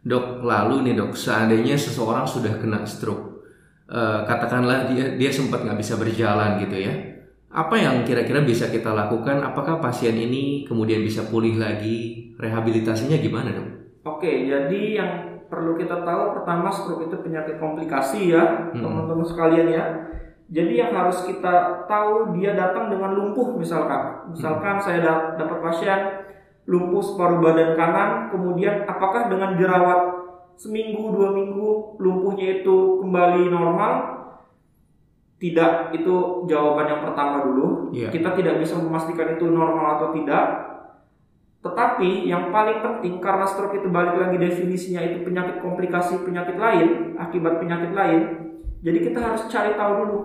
Dok, 0.00 0.40
lalu 0.42 0.90
nih 0.90 0.94
dok, 0.96 1.12
seandainya 1.12 1.76
seseorang 1.76 2.24
sudah 2.24 2.56
kena 2.56 2.82
stroke, 2.82 3.44
eh, 3.86 4.20
katakanlah 4.26 4.88
dia 4.90 5.14
dia 5.14 5.30
sempat 5.30 5.62
nggak 5.62 5.76
bisa 5.78 6.00
berjalan 6.00 6.58
gitu 6.58 6.82
ya, 6.82 6.90
apa 7.50 7.74
yang 7.74 8.06
kira-kira 8.06 8.46
bisa 8.46 8.70
kita 8.70 8.94
lakukan? 8.94 9.42
Apakah 9.42 9.82
pasien 9.82 10.14
ini 10.14 10.62
kemudian 10.62 11.02
bisa 11.02 11.26
pulih 11.26 11.58
lagi? 11.58 12.30
Rehabilitasinya 12.38 13.18
gimana 13.18 13.50
dok? 13.50 13.68
Oke, 14.06 14.46
jadi 14.46 14.80
yang 14.96 15.10
perlu 15.50 15.74
kita 15.74 16.06
tahu 16.06 16.40
pertama 16.40 16.70
stroke 16.70 17.10
itu 17.10 17.16
penyakit 17.20 17.58
komplikasi 17.58 18.30
ya, 18.30 18.70
Hmm. 18.70 18.80
teman-teman 18.86 19.26
sekalian 19.26 19.66
ya. 19.66 19.84
Jadi 20.50 20.78
yang 20.78 20.94
harus 20.94 21.26
kita 21.26 21.86
tahu 21.90 22.38
dia 22.38 22.54
datang 22.54 22.90
dengan 22.90 23.18
lumpuh 23.18 23.58
misalkan. 23.58 24.30
Misalkan 24.30 24.78
saya 24.78 24.98
da- 25.02 25.26
dapat 25.34 25.58
pasien 25.62 26.00
lumpuh 26.70 27.02
separuh 27.02 27.42
badan 27.42 27.74
kanan, 27.74 28.30
kemudian 28.30 28.86
apakah 28.86 29.26
dengan 29.26 29.58
dirawat 29.58 30.22
seminggu 30.54 31.10
dua 31.14 31.34
minggu 31.34 31.98
lumpuhnya 31.98 32.62
itu 32.62 33.02
kembali 33.02 33.50
normal? 33.50 34.19
Tidak, 35.40 35.96
itu 35.96 36.44
jawaban 36.44 36.84
yang 36.84 37.00
pertama 37.00 37.48
dulu. 37.48 37.88
Iya. 37.96 38.12
Kita 38.12 38.36
tidak 38.36 38.60
bisa 38.60 38.76
memastikan 38.76 39.40
itu 39.40 39.48
normal 39.48 39.96
atau 39.96 40.12
tidak. 40.12 40.44
Tetapi 41.60 42.28
yang 42.28 42.52
paling 42.52 42.84
penting 42.84 43.20
karena 43.20 43.48
stroke 43.48 43.76
itu 43.76 43.88
balik 43.88 44.20
lagi 44.20 44.36
definisinya 44.36 45.00
itu 45.00 45.24
penyakit 45.24 45.60
komplikasi 45.64 46.20
penyakit 46.24 46.56
lain 46.56 47.16
akibat 47.16 47.56
penyakit 47.56 47.92
lain. 47.92 48.20
Jadi 48.80 48.98
kita 49.00 49.20
harus 49.20 49.44
cari 49.48 49.76
tahu 49.76 49.92
dulu 50.04 50.18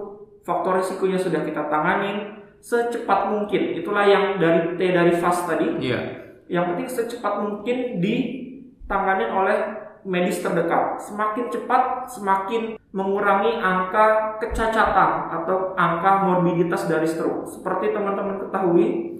faktor 0.47 0.79
risikonya 0.79 1.19
sudah 1.19 1.43
kita 1.43 1.67
tanganin 1.67 2.43
secepat 2.63 3.35
mungkin. 3.35 3.75
Itulah 3.75 4.07
yang 4.07 4.39
dari 4.39 4.79
T 4.79 4.81
dari 4.95 5.11
FAST 5.15 5.41
tadi. 5.47 5.67
Iya. 5.79 5.99
Yang 6.47 6.65
penting 6.71 6.87
secepat 6.91 7.33
mungkin 7.43 7.77
ditanganin 7.99 9.29
oleh 9.31 9.57
medis 10.05 10.39
terdekat. 10.39 11.01
Semakin 11.01 11.49
cepat, 11.49 12.05
semakin 12.07 12.77
mengurangi 12.93 13.57
angka 13.57 14.37
kecacatan 14.39 15.33
atau 15.41 15.73
angka 15.75 16.29
morbiditas 16.29 16.85
dari 16.85 17.09
stroke. 17.09 17.49
Seperti 17.49 17.91
teman-teman 17.91 18.39
ketahui, 18.47 19.17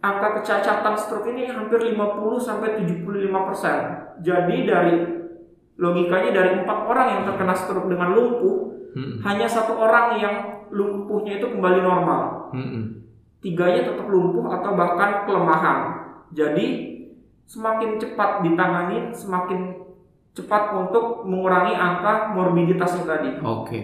angka 0.00 0.40
kecacatan 0.40 0.94
stroke 0.94 1.28
ini 1.34 1.50
hampir 1.50 1.82
50 1.82 2.38
sampai 2.38 2.78
75 2.80 3.48
persen. 3.50 3.78
Jadi 4.22 4.56
dari 4.64 4.96
logikanya 5.78 6.30
dari 6.30 6.50
empat 6.62 6.78
orang 6.86 7.06
yang 7.18 7.22
terkena 7.26 7.54
stroke 7.54 7.90
dengan 7.90 8.14
lumpuh, 8.14 8.56
Mm-mm. 8.94 9.20
hanya 9.26 9.46
satu 9.46 9.76
orang 9.78 10.18
yang 10.18 10.34
lumpuhnya 10.72 11.40
itu 11.40 11.48
kembali 11.48 11.80
normal 11.80 12.52
Mm-mm. 12.52 13.04
tiganya 13.40 13.88
tetap 13.88 14.06
lumpuh 14.08 14.48
atau 14.48 14.74
bahkan 14.74 15.24
kelemahan. 15.24 15.78
Jadi 16.32 16.98
semakin 17.48 17.96
cepat 17.96 18.44
ditangani, 18.44 19.14
semakin 19.16 19.87
cepat 20.38 20.70
untuk 20.72 21.26
mengurangi 21.26 21.74
angka 21.74 22.30
morbiditasnya 22.32 23.04
tadi. 23.04 23.30
Oke. 23.42 23.80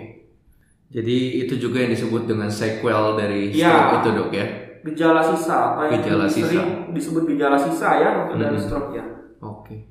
Jadi 0.89 1.43
itu 1.43 1.59
juga 1.59 1.83
yang 1.83 1.91
disebut 1.91 2.23
dengan 2.25 2.47
sequel 2.47 3.19
dari 3.19 3.51
Iya. 3.51 3.67
stroke 3.67 3.95
itu 3.99 4.11
dok 4.15 4.31
ya. 4.31 4.47
Gejala 4.85 5.21
sisa 5.25 5.57
atau 5.75 5.83
yang 5.85 5.93
Gejala 5.99 6.27
sisa. 6.29 6.47
sering 6.47 6.71
disebut 6.95 7.23
gejala 7.27 7.57
sisa 7.57 7.89
ya 7.99 8.11
untuk 8.23 8.37
dari 8.39 8.55
Mhm. 8.55 8.63
stroke 8.63 8.93
ya. 8.93 9.05
Oke. 9.41 9.91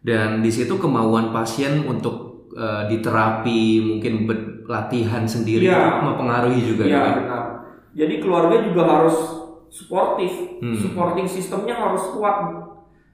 Dan 0.00 0.42
di 0.42 0.50
situ 0.50 0.74
kemauan 0.74 1.30
pasien 1.30 1.84
untuk 1.84 2.34
eh, 2.54 2.86
diterapi 2.86 3.60
mungkin 3.82 4.30
latihan 4.64 5.26
sendiri 5.26 5.66
Iya. 5.66 5.74
itu 5.90 6.06
mempengaruhi 6.06 6.60
juga 6.62 6.86
Iya 6.86 6.94
ya? 6.94 7.14
benar. 7.18 7.44
Jadi 7.90 8.14
keluarga 8.22 8.62
juga 8.62 8.82
harus 8.86 9.16
suportif, 9.66 10.30
Hmm. 10.62 10.70
supporting 10.72 11.26
sistemnya 11.26 11.74
harus 11.74 12.14
kuat. 12.14 12.46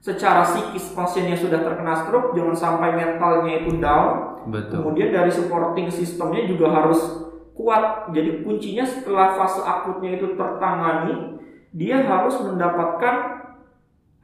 Secara 0.01 0.49
psikis 0.49 0.97
pasiennya 0.97 1.37
sudah 1.37 1.61
terkena 1.61 1.93
stroke, 1.93 2.33
jangan 2.33 2.57
sampai 2.57 2.97
mentalnya 2.97 3.61
itu 3.61 3.77
down. 3.77 4.41
Betul. 4.49 4.81
Kemudian 4.81 5.13
dari 5.13 5.29
supporting 5.29 5.93
sistemnya 5.93 6.49
juga 6.49 6.73
harus 6.73 7.29
kuat. 7.53 8.09
Jadi 8.17 8.41
kuncinya 8.41 8.89
setelah 8.89 9.37
fase 9.37 9.61
akutnya 9.61 10.17
itu 10.17 10.33
tertangani, 10.41 11.37
dia 11.77 12.01
harus 12.01 12.41
mendapatkan 12.41 13.45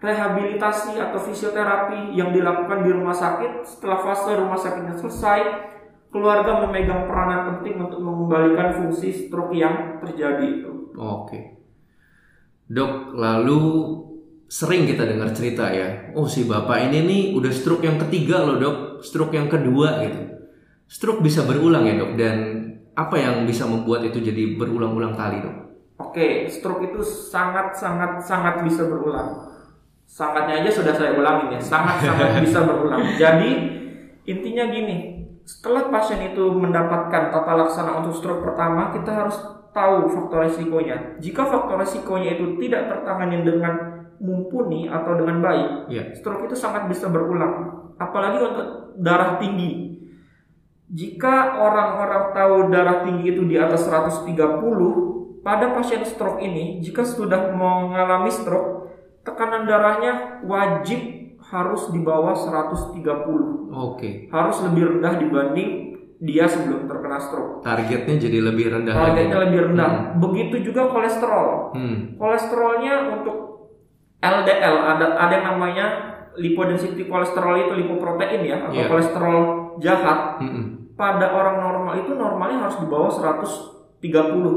rehabilitasi 0.00 0.96
atau 0.96 1.20
fisioterapi 1.20 2.16
yang 2.16 2.32
dilakukan 2.32 2.80
di 2.80 2.90
rumah 2.96 3.12
sakit. 3.12 3.68
Setelah 3.68 4.00
fase 4.00 4.32
rumah 4.32 4.56
sakitnya 4.56 4.96
selesai, 4.96 5.40
keluarga 6.08 6.64
memegang 6.64 7.04
peranan 7.04 7.60
penting 7.60 7.76
untuk 7.84 8.00
mengembalikan 8.00 8.80
fungsi 8.80 9.12
stroke 9.12 9.52
yang 9.52 10.00
terjadi 10.00 10.64
itu. 10.64 10.72
Oke. 10.96 11.60
Dok, 12.72 13.12
lalu 13.12 13.60
sering 14.46 14.86
kita 14.86 15.02
dengar 15.02 15.34
cerita 15.34 15.70
ya, 15.74 16.14
oh 16.14 16.30
si 16.30 16.46
bapak 16.46 16.90
ini 16.90 16.98
nih 17.02 17.22
udah 17.34 17.50
stroke 17.50 17.82
yang 17.82 17.98
ketiga 18.06 18.46
loh 18.46 18.56
dok, 18.62 18.76
stroke 19.02 19.34
yang 19.34 19.50
kedua 19.50 20.06
gitu. 20.06 20.20
Stroke 20.86 21.18
bisa 21.18 21.42
berulang 21.42 21.82
ya 21.82 21.98
dok, 21.98 22.14
dan 22.14 22.36
apa 22.94 23.18
yang 23.18 23.42
bisa 23.42 23.66
membuat 23.66 24.06
itu 24.06 24.22
jadi 24.22 24.54
berulang-ulang 24.54 25.18
kali 25.18 25.42
dok? 25.42 25.56
Oke, 25.98 26.46
stroke 26.46 26.86
itu 26.86 27.02
sangat 27.02 27.74
sangat 27.74 28.22
sangat 28.22 28.62
bisa 28.62 28.86
berulang. 28.86 29.50
Sangatnya 30.06 30.62
aja 30.62 30.70
sudah 30.70 30.94
saya 30.94 31.18
ulangin 31.18 31.58
ya, 31.58 31.60
sangat 31.60 32.06
sangat 32.06 32.38
bisa 32.46 32.62
berulang. 32.62 33.02
Jadi 33.18 33.50
intinya 34.30 34.70
gini, 34.70 35.26
setelah 35.42 35.90
pasien 35.90 36.22
itu 36.22 36.54
mendapatkan 36.54 37.34
tata 37.34 37.52
laksana 37.58 37.98
untuk 37.98 38.14
stroke 38.14 38.46
pertama, 38.46 38.94
kita 38.94 39.10
harus 39.10 39.36
tahu 39.74 40.08
faktor 40.08 40.46
resikonya. 40.46 41.18
Jika 41.18 41.42
faktor 41.44 41.82
resikonya 41.82 42.38
itu 42.38 42.56
tidak 42.62 42.88
tertangani 42.88 43.44
dengan 43.44 43.95
mumpuni 44.18 44.86
atau 44.86 45.14
dengan 45.14 45.40
baik, 45.40 45.70
Iya. 45.88 46.02
stroke 46.16 46.46
itu 46.46 46.56
sangat 46.56 46.86
bisa 46.86 47.08
berulang. 47.08 47.72
Apalagi 47.96 48.38
untuk 48.38 48.66
darah 48.96 49.36
tinggi. 49.36 49.96
Jika 50.86 51.58
orang-orang 51.58 52.30
tahu 52.30 52.54
darah 52.70 53.02
tinggi 53.02 53.34
itu 53.34 53.42
di 53.42 53.58
atas 53.58 53.90
130, 53.90 55.42
pada 55.42 55.74
pasien 55.74 56.06
stroke 56.06 56.38
ini, 56.38 56.78
jika 56.78 57.02
sudah 57.02 57.50
mengalami 57.50 58.30
stroke, 58.30 58.94
tekanan 59.22 59.66
darahnya 59.66 60.42
wajib 60.46 61.00
harus 61.42 61.90
di 61.90 61.98
bawah 61.98 62.34
130. 62.34 63.70
Oke. 63.70 64.30
Harus 64.30 64.62
lebih 64.62 64.98
rendah 64.98 65.18
dibanding 65.18 65.70
dia 66.16 66.46
sebelum 66.46 66.86
terkena 66.86 67.18
stroke. 67.18 67.60
Targetnya 67.60 68.16
jadi 68.16 68.38
lebih 68.40 68.66
rendah 68.72 68.94
Targetnya 68.94 69.36
lagi. 69.36 69.44
lebih 69.50 69.60
rendah. 69.70 69.90
Begitu 70.16 70.70
juga 70.70 70.86
kolesterol. 70.88 71.48
Hmm. 71.74 71.96
Kolesterolnya 72.16 72.94
untuk 73.18 73.55
LDL 74.34 74.74
ada 74.76 75.06
ada 75.14 75.32
yang 75.32 75.46
namanya 75.50 75.86
lipodensity 76.34 77.04
kolesterol 77.04 77.54
itu 77.58 77.72
lipoprotein 77.76 78.42
ya 78.42 78.56
atau 78.62 78.74
Iya. 78.74 78.86
kolesterol 78.86 79.38
jahat. 79.78 80.36
Mm-mm. 80.38 80.64
Pada 80.92 81.28
orang 81.30 81.56
normal 81.58 81.92
itu 81.98 82.12
normalnya 82.12 82.58
harus 82.62 82.76
di 82.76 82.86
bawah 82.86 83.08
130 83.08 84.02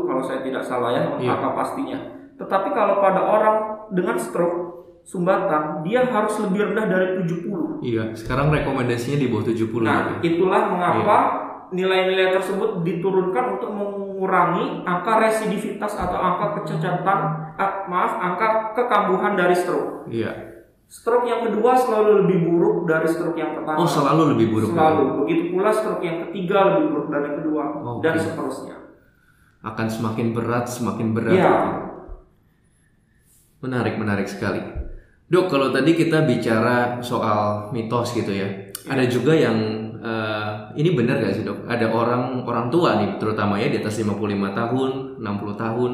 kalau 0.04 0.22
saya 0.22 0.40
tidak 0.42 0.64
salah 0.64 0.92
ya 0.92 1.04
Iya. 1.18 1.32
angka 1.34 1.50
pastinya. 1.54 1.98
Tetapi 2.36 2.70
kalau 2.72 3.00
pada 3.00 3.22
orang 3.22 3.56
dengan 3.90 4.16
stroke 4.16 4.58
sumbatan 5.02 5.82
dia 5.82 6.06
harus 6.06 6.36
lebih 6.40 6.70
rendah 6.70 6.86
dari 6.86 7.08
70. 7.18 7.80
Iya. 7.82 8.04
Sekarang 8.14 8.50
rekomendasinya 8.50 9.18
di 9.18 9.28
bawah 9.28 9.46
70 9.46 9.84
Nah, 9.84 10.20
ya. 10.20 10.28
itulah 10.28 10.62
mengapa 10.68 11.18
Iya. 11.18 11.49
Nilai-nilai 11.70 12.34
tersebut 12.34 12.82
diturunkan 12.82 13.60
untuk 13.60 13.70
mengurangi 13.74 14.82
angka 14.84 15.22
residivitas 15.22 15.94
atau 15.96 16.18
angka 16.18 16.62
kecacatan, 16.62 17.20
ah, 17.56 17.74
maaf, 17.86 18.14
angka 18.18 18.48
kekambuhan 18.74 19.38
dari 19.38 19.54
stroke. 19.54 20.10
Iya. 20.10 20.50
Stroke 20.90 21.30
yang 21.30 21.46
kedua 21.46 21.78
selalu 21.78 22.26
lebih 22.26 22.50
buruk 22.50 22.90
dari 22.90 23.06
stroke 23.06 23.38
yang 23.38 23.54
pertama. 23.54 23.78
Oh 23.78 23.86
selalu 23.86 24.34
lebih 24.34 24.48
buruk. 24.50 24.74
Selalu. 24.74 25.04
Begitu 25.22 25.44
pula 25.54 25.70
stroke 25.70 26.02
yang 26.02 26.18
ketiga 26.26 26.58
lebih 26.74 26.86
buruk 26.90 27.08
dari 27.14 27.26
yang 27.30 27.38
kedua 27.46 27.64
Oke. 27.78 28.02
dan 28.02 28.16
seterusnya. 28.18 28.76
Akan 29.62 29.86
semakin 29.86 30.28
berat, 30.34 30.66
semakin 30.66 31.08
berat. 31.14 31.38
Iya. 31.38 31.54
Menarik, 33.62 34.02
menarik 34.02 34.26
sekali. 34.26 34.64
Dok, 35.30 35.46
kalau 35.46 35.70
tadi 35.70 35.94
kita 35.94 36.26
bicara 36.26 36.98
soal 37.06 37.70
mitos 37.70 38.18
gitu 38.18 38.34
ya, 38.34 38.50
ada 38.90 39.06
juga 39.06 39.38
yang 39.38 39.79
eh, 40.00 40.52
ini 40.80 40.96
benar 40.96 41.20
gak 41.20 41.36
sih 41.36 41.44
dok? 41.44 41.68
Ada 41.68 41.92
orang 41.92 42.44
orang 42.48 42.68
tua 42.72 42.98
nih, 43.00 43.20
terutama 43.20 43.60
ya 43.60 43.70
di 43.70 43.80
atas 43.84 44.00
55 44.00 44.16
tahun, 44.56 44.90
60 45.20 45.54
tahun, 45.60 45.92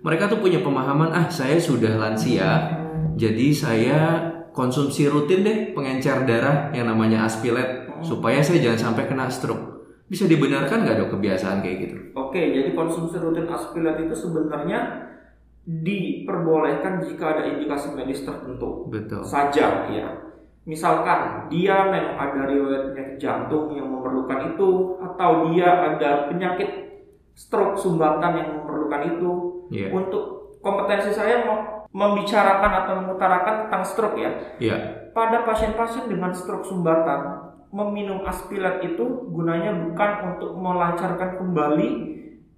mereka 0.00 0.30
tuh 0.30 0.38
punya 0.38 0.62
pemahaman 0.62 1.10
ah 1.10 1.26
saya 1.26 1.58
sudah 1.58 1.98
lansia, 1.98 2.70
jadi 3.18 3.46
saya 3.50 3.98
konsumsi 4.54 5.06
rutin 5.06 5.42
deh 5.46 5.58
pengencer 5.74 6.26
darah 6.26 6.70
yang 6.74 6.90
namanya 6.90 7.26
aspilet 7.26 7.86
supaya 8.02 8.42
saya 8.42 8.62
jangan 8.62 8.90
sampai 8.90 9.10
kena 9.10 9.26
stroke. 9.30 9.78
Bisa 10.08 10.24
dibenarkan 10.24 10.88
nggak 10.88 10.96
dok 11.04 11.10
kebiasaan 11.18 11.60
kayak 11.60 11.76
gitu? 11.84 11.96
Oke, 12.16 12.40
jadi 12.40 12.72
konsumsi 12.72 13.20
rutin 13.20 13.44
aspilat 13.44 14.00
itu 14.00 14.14
sebenarnya 14.16 15.08
diperbolehkan 15.68 17.04
jika 17.04 17.36
ada 17.36 17.42
indikasi 17.44 17.92
medis 17.92 18.24
tertentu. 18.24 18.88
Betul. 18.88 19.20
saja 19.20 19.84
ya. 19.92 20.08
Misalkan 20.68 21.48
dia 21.48 21.88
memang 21.88 22.20
ada 22.20 22.44
riwayat 22.44 22.92
penyakit 22.92 23.16
jantung 23.16 23.72
yang 23.72 23.88
memerlukan 23.88 24.52
itu 24.52 25.00
atau 25.00 25.48
dia 25.48 25.64
ada 25.64 26.28
penyakit 26.28 27.00
stroke 27.32 27.80
sumbatan 27.80 28.36
yang 28.36 28.48
memerlukan 28.60 29.16
itu. 29.16 29.30
Iya. 29.72 29.88
Untuk 29.96 30.52
kompetensi 30.60 31.16
saya 31.16 31.40
membicarakan 31.88 32.72
atau 32.84 32.92
mengutarakan 33.00 33.54
tentang 33.64 33.82
stroke 33.88 34.20
ya. 34.20 34.30
Iya. 34.60 34.76
Pada 35.16 35.48
pasien-pasien 35.48 36.04
dengan 36.04 36.36
stroke 36.36 36.68
sumbatan, 36.68 37.48
meminum 37.72 38.28
aspilat 38.28 38.84
itu 38.84 39.24
gunanya 39.32 39.72
bukan 39.72 40.36
untuk 40.36 40.52
melancarkan 40.52 41.40
kembali 41.40 41.88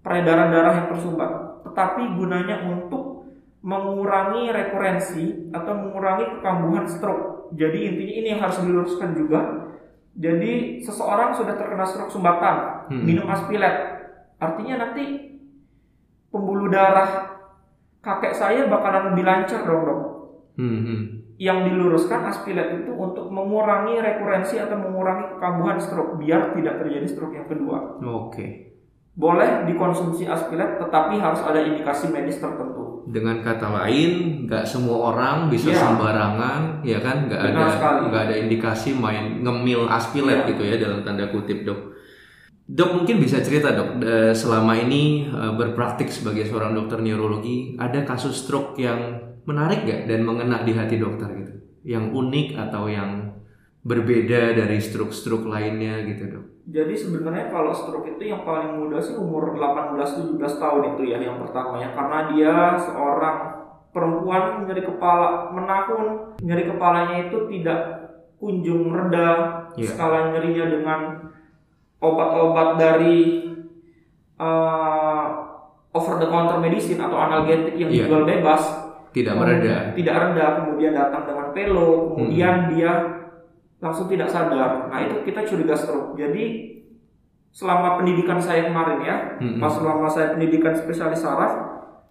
peredaran 0.02 0.50
darah 0.50 0.74
yang 0.82 0.88
tersumbat, 0.90 1.62
tetapi 1.62 2.02
gunanya 2.18 2.66
untuk 2.66 3.30
mengurangi 3.62 4.50
rekurensi 4.50 5.52
atau 5.54 5.72
mengurangi 5.78 6.26
kekambuhan 6.38 6.90
stroke. 6.90 7.39
Jadi 7.54 7.78
intinya 7.86 8.14
ini 8.22 8.28
yang 8.34 8.42
harus 8.42 8.58
diluruskan 8.62 9.10
juga. 9.14 9.40
Jadi 10.14 10.82
seseorang 10.82 11.32
sudah 11.32 11.54
terkena 11.54 11.86
stroke 11.86 12.10
sumbatan, 12.10 12.86
Hmm. 12.90 13.06
minum 13.06 13.30
aspilat, 13.30 14.04
artinya 14.42 14.86
nanti 14.86 15.38
pembuluh 16.30 16.66
darah 16.70 17.40
kakek 18.00 18.34
saya 18.34 18.66
bakalan 18.66 19.12
lebih 19.12 19.24
lancar 19.28 19.62
dong 19.66 19.82
dok 19.86 20.00
Hmm, 20.58 20.80
hmm. 20.82 21.00
yang 21.40 21.64
diluruskan 21.64 22.26
aspilat 22.26 22.84
itu 22.84 22.92
untuk 22.92 23.32
mengurangi 23.32 23.96
rekurensi 23.96 24.60
atau 24.60 24.76
mengurangi 24.76 25.36
kekambuhan 25.36 25.78
stroke 25.80 26.20
biar 26.20 26.52
tidak 26.52 26.84
terjadi 26.84 27.06
stroke 27.06 27.32
yang 27.32 27.48
kedua. 27.48 27.96
Oke. 28.02 28.76
Boleh 29.16 29.64
dikonsumsi 29.64 30.28
aspilat 30.28 30.76
tetapi 30.80 31.16
harus 31.16 31.40
ada 31.40 31.60
indikasi 31.64 32.12
medis 32.12 32.40
tertentu. 32.40 32.79
Dengan 33.08 33.40
kata 33.40 33.70
lain, 33.72 34.44
nggak 34.44 34.64
semua 34.68 35.14
orang 35.14 35.48
bisa 35.48 35.72
Iya. 35.72 35.80
sembarangan, 35.80 36.84
ya 36.84 36.98
kan? 37.00 37.30
Nggak 37.30 37.40
ada 37.40 37.64
nggak 38.10 38.22
ada 38.28 38.34
indikasi 38.36 38.92
main 38.92 39.40
ngemil 39.40 39.88
aspilet 39.88 40.44
Iya. 40.44 40.48
gitu 40.52 40.62
ya 40.66 40.76
dalam 40.76 41.00
tanda 41.00 41.30
kutip 41.32 41.64
dok. 41.64 41.96
Dok 42.70 43.02
mungkin 43.02 43.18
bisa 43.18 43.42
cerita 43.42 43.74
dok, 43.74 43.98
selama 44.36 44.78
ini 44.78 45.26
eh, 45.26 45.52
berpraktik 45.56 46.06
sebagai 46.12 46.46
seorang 46.46 46.76
dokter 46.76 47.00
neurologi, 47.00 47.74
ada 47.80 48.04
kasus 48.04 48.44
stroke 48.46 48.78
yang 48.78 49.18
menarik 49.48 49.82
nggak 49.88 50.06
dan 50.06 50.20
mengena 50.22 50.62
di 50.62 50.76
hati 50.76 51.00
dokter 51.00 51.26
gitu, 51.34 51.52
yang 51.82 52.12
unik 52.12 52.54
atau 52.54 52.86
yang 52.86 53.39
berbeda 53.80 54.52
dari 54.54 54.76
stroke-stroke 54.76 55.44
lainnya 55.44 56.04
gitu 56.04 56.24
dok? 56.28 56.44
Jadi 56.70 56.94
sebenarnya 56.94 57.48
kalau 57.48 57.72
stroke 57.72 58.06
itu 58.06 58.22
yang 58.24 58.44
paling 58.44 58.76
muda 58.76 59.00
sih 59.00 59.16
umur 59.16 59.56
18-17 59.56 60.36
tahun 60.38 60.82
itu 60.94 61.02
ya 61.06 61.18
yang 61.18 61.40
pertama 61.40 61.80
ya 61.80 61.90
karena 61.90 62.18
dia 62.30 62.54
seorang 62.76 63.36
perempuan 63.90 64.42
nyeri 64.64 64.84
kepala 64.84 65.50
menahun 65.50 66.06
nyeri 66.38 66.64
kepalanya 66.66 67.26
itu 67.26 67.48
tidak 67.48 67.80
kunjung 68.36 68.88
reda 68.88 69.28
Iya. 69.72 69.86
skala 69.88 70.30
nyerinya 70.30 70.66
dengan 70.68 71.00
obat-obat 71.98 72.74
dari 72.74 73.18
uh, 74.36 75.24
over 75.90 76.16
the 76.16 76.26
counter 76.26 76.58
medicine 76.58 76.98
atau 76.98 77.18
analgetik 77.18 77.74
yang 77.74 77.90
Iya. 77.90 78.06
dijual 78.06 78.22
bebas 78.24 78.62
Tidak 79.10 79.34
mereda. 79.34 79.90
tidak 79.90 80.14
reda 80.14 80.46
kemudian 80.58 80.92
datang 80.94 81.22
dengan 81.24 81.46
pelo 81.50 82.14
kemudian 82.14 82.70
dia 82.70 82.92
langsung 83.80 84.06
tidak 84.06 84.28
sadar 84.28 84.86
nah 84.86 85.00
itu 85.00 85.24
kita 85.24 85.40
curiga 85.42 85.72
stroke 85.72 86.14
jadi 86.14 86.44
selama 87.50 87.98
pendidikan 87.98 88.38
saya 88.38 88.70
kemarin 88.70 88.98
ya 89.02 89.16
Mm-mm. 89.42 89.58
pas 89.58 89.72
selama 89.72 90.06
saya 90.06 90.36
pendidikan 90.36 90.70
spesialis 90.70 91.18
saraf 91.18 91.52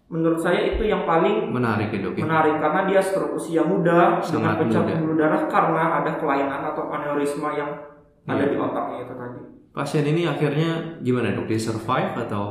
menurut 0.10 0.42
saya 0.42 0.74
itu 0.74 0.84
yang 0.84 1.06
paling 1.06 1.54
Menarik 1.54 1.94
ya 1.94 2.02
ya? 2.02 2.10
menarik 2.18 2.58
karena 2.58 2.82
dia 2.90 2.98
stroke 3.00 3.38
usia 3.38 3.62
muda 3.62 4.18
dengan 4.20 4.26
Sangat 4.52 4.56
pecah 4.60 4.82
muda. 4.82 4.92
pembuluh 4.92 5.16
darah 5.16 5.42
karena 5.46 5.84
ada 6.02 6.12
kelainan 6.18 6.62
atau 6.66 6.84
aneurisma 6.90 7.50
yang 7.54 7.70
ada 8.26 8.42
Iya. 8.42 8.52
di 8.52 8.58
otaknya 8.58 8.98
itu 9.02 9.14
tadi 9.16 9.42
Pasien 9.70 10.02
ini 10.04 10.26
akhirnya 10.26 10.98
gimana 11.00 11.30
dok? 11.32 11.46
Dia 11.46 11.62
survive 11.62 12.18
atau 12.18 12.46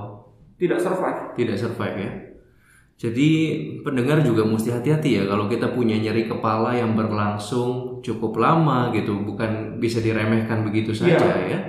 tidak 0.57 0.79
survive 0.79 1.35
tidak 1.35 1.59
survive 1.59 1.97
ya. 1.99 2.11
Jadi 2.99 3.31
pendengar 3.87 4.27
juga 4.27 4.43
mesti 4.43 4.75
hati-hati 4.75 5.23
ya 5.23 5.31
kalau 5.31 5.47
kita 5.47 5.71
punya 5.71 5.95
nyeri 5.95 6.27
kepala 6.27 6.75
yang 6.75 6.99
berlangsung 6.99 8.03
cukup 8.03 8.35
lama 8.43 8.91
gitu, 8.91 9.23
bukan 9.23 9.79
bisa 9.79 10.03
diremehkan 10.03 10.67
begitu 10.67 10.91
saja 10.91 11.15
Iya. 11.15 11.47
ya. 11.47 11.61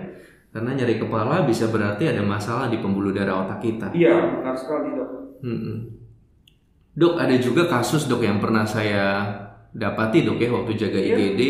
Karena 0.49 0.73
nyeri 0.73 0.97
kepala 0.97 1.45
bisa 1.45 1.69
berarti 1.69 2.09
ada 2.09 2.25
masalah 2.25 2.73
di 2.73 2.81
pembuluh 2.81 3.13
darah 3.13 3.45
otak 3.45 3.61
kita. 3.61 3.93
Iya, 3.93 4.41
benar 4.41 4.57
sekali 4.57 4.97
dok. 4.97 5.09
Mm-mm. 5.45 5.77
Dok, 6.97 7.21
ada 7.21 7.35
juga 7.37 7.69
kasus 7.69 8.09
dok 8.09 8.25
yang 8.25 8.41
pernah 8.41 8.65
saya 8.65 9.21
dapati 9.69 10.25
dok 10.25 10.41
ya 10.41 10.49
waktu 10.49 10.73
jaga 10.73 10.97
Iya. 10.97 11.13
IGD. 11.13 11.41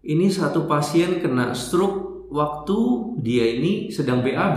Ini 0.00 0.26
satu 0.32 0.64
pasien 0.64 1.20
kena 1.20 1.52
stroke 1.52 2.32
waktu 2.32 2.78
dia 3.20 3.44
ini 3.60 3.92
sedang 3.92 4.24
BAB. 4.24 4.56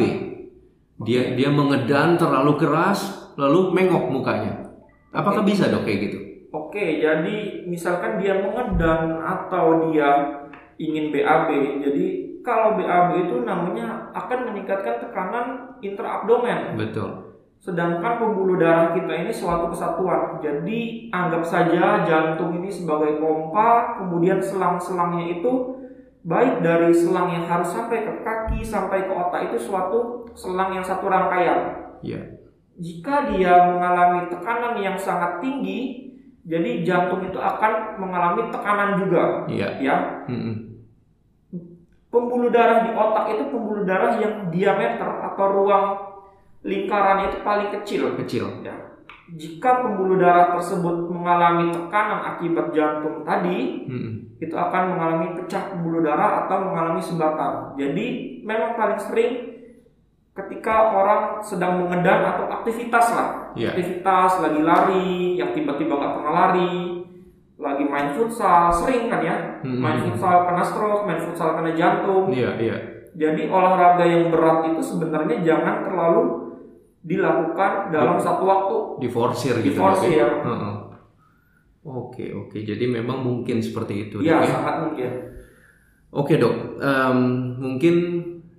Dia 1.03 1.35
dia 1.35 1.51
mengedan 1.51 2.15
terlalu 2.15 2.55
keras 2.55 3.22
lalu 3.35 3.73
mengok 3.73 4.09
mukanya. 4.09 4.73
Apakah 5.13 5.45
bisa 5.45 5.69
dok 5.69 5.85
kayak 5.85 6.09
gitu? 6.09 6.19
Oke, 6.53 7.01
jadi 7.01 7.65
misalkan 7.65 8.21
dia 8.21 8.37
mengedan 8.37 9.17
atau 9.21 9.89
dia 9.89 10.41
ingin 10.77 11.09
BAB, 11.09 11.49
jadi 11.81 12.05
kalau 12.45 12.77
BAB 12.77 13.29
itu 13.29 13.41
namanya 13.41 14.13
akan 14.13 14.53
meningkatkan 14.53 15.01
tekanan 15.01 15.79
intraabdomen. 15.81 16.77
Betul. 16.77 17.33
Sedangkan 17.63 18.19
pembuluh 18.19 18.59
darah 18.59 18.91
kita 18.91 19.23
ini 19.23 19.31
suatu 19.31 19.71
kesatuan. 19.71 20.43
Jadi 20.43 21.07
anggap 21.15 21.47
saja 21.47 22.03
jantung 22.03 22.59
ini 22.59 22.67
sebagai 22.67 23.23
pompa, 23.23 24.03
kemudian 24.03 24.43
selang-selangnya 24.43 25.39
itu 25.39 25.79
baik 26.27 26.59
dari 26.59 26.91
selang 26.91 27.31
yang 27.31 27.47
harus 27.47 27.71
sampai 27.71 28.03
ke 28.03 28.13
kaki 28.23 28.59
sampai 28.63 29.07
ke 29.07 29.11
otak 29.15 29.51
itu 29.51 29.57
suatu 29.63 30.27
selang 30.35 30.75
yang 30.75 30.83
satu 30.83 31.07
rangkaian. 31.07 31.95
Ya. 32.03 32.19
Jika 32.73 33.29
dia 33.29 33.53
mengalami 33.69 34.33
tekanan 34.33 34.73
yang 34.81 34.97
sangat 34.97 35.37
tinggi, 35.45 36.09
jadi 36.43 36.81
jantung 36.81 37.21
itu 37.21 37.37
akan 37.37 38.01
mengalami 38.01 38.49
tekanan 38.49 38.97
juga, 38.97 39.45
Iya. 39.45 39.67
ya. 39.79 39.97
Mm-mm. 40.25 40.73
Pembuluh 42.09 42.53
darah 42.53 42.85
di 42.85 42.91
otak 42.93 43.25
itu 43.33 43.43
pembuluh 43.49 43.85
darah 43.85 44.17
yang 44.21 44.49
diameter 44.53 45.09
atau 45.33 45.45
ruang 45.49 45.85
lingkaran 46.61 47.29
itu 47.29 47.41
paling 47.41 47.69
kecil. 47.79 48.13
Kecil. 48.21 48.45
Ya. 48.61 48.75
Jika 49.33 49.81
pembuluh 49.81 50.21
darah 50.21 50.53
tersebut 50.53 51.09
mengalami 51.09 51.73
tekanan 51.73 52.21
akibat 52.37 52.69
jantung 52.73 53.25
tadi, 53.25 53.89
Mm-mm. 53.89 54.37
itu 54.37 54.53
akan 54.53 54.93
mengalami 54.93 55.27
pecah 55.41 55.73
pembuluh 55.73 56.05
darah 56.05 56.45
atau 56.45 56.69
mengalami 56.69 57.01
sumbatan. 57.01 57.77
Jadi 57.77 58.05
memang 58.45 58.77
paling 58.77 58.99
sering 59.01 59.31
ketika 60.33 60.91
orang 60.91 61.21
sedang 61.39 61.85
mengedan 61.85 62.25
atau 62.25 62.49
aktivitas 62.51 63.05
lah, 63.13 63.27
Iya. 63.53 63.77
aktivitas 63.77 64.41
lagi 64.41 64.61
lari, 64.65 65.37
yang 65.37 65.53
tiba-tiba 65.53 65.93
nggak 65.93 66.13
pernah 66.17 66.33
lari, 66.33 67.05
lagi 67.53 67.83
main 67.85 68.09
futsal, 68.11 68.73
sering 68.73 69.07
kan 69.07 69.21
ya, 69.21 69.35
Mm-mm. 69.61 69.77
main 69.77 70.01
futsal 70.01 70.49
kena 70.49 70.63
stroke, 70.65 71.05
main 71.05 71.21
futsal 71.21 71.53
kena 71.53 71.71
jantung. 71.77 72.33
Iya, 72.33 72.57
iya. 72.57 72.77
Jadi 73.13 73.45
olahraga 73.45 74.01
yang 74.03 74.33
berat 74.33 74.73
itu 74.73 74.81
sebenarnya 74.81 75.45
jangan 75.45 75.85
terlalu 75.85 76.23
dilakukan 77.05 77.93
dalam 77.93 78.17
satu 78.17 78.43
waktu. 78.43 78.77
Diforsir 79.05 79.61
gitu. 79.61 79.77
Diforsir. 79.77 80.17
Ya? 80.17 80.27
Heeh. 80.41 80.75
Oke, 81.83 82.31
oke. 82.31 82.57
Jadi 82.57 82.89
memang 82.89 83.21
mungkin 83.21 83.61
seperti 83.61 84.09
itu. 84.09 84.17
Iya, 84.23 84.41
ya? 84.41 84.49
sangat 84.49 84.75
mungkin. 84.87 85.09
Oke 86.13 86.37
dok, 86.37 86.77
Em, 86.77 87.17
mungkin 87.57 88.12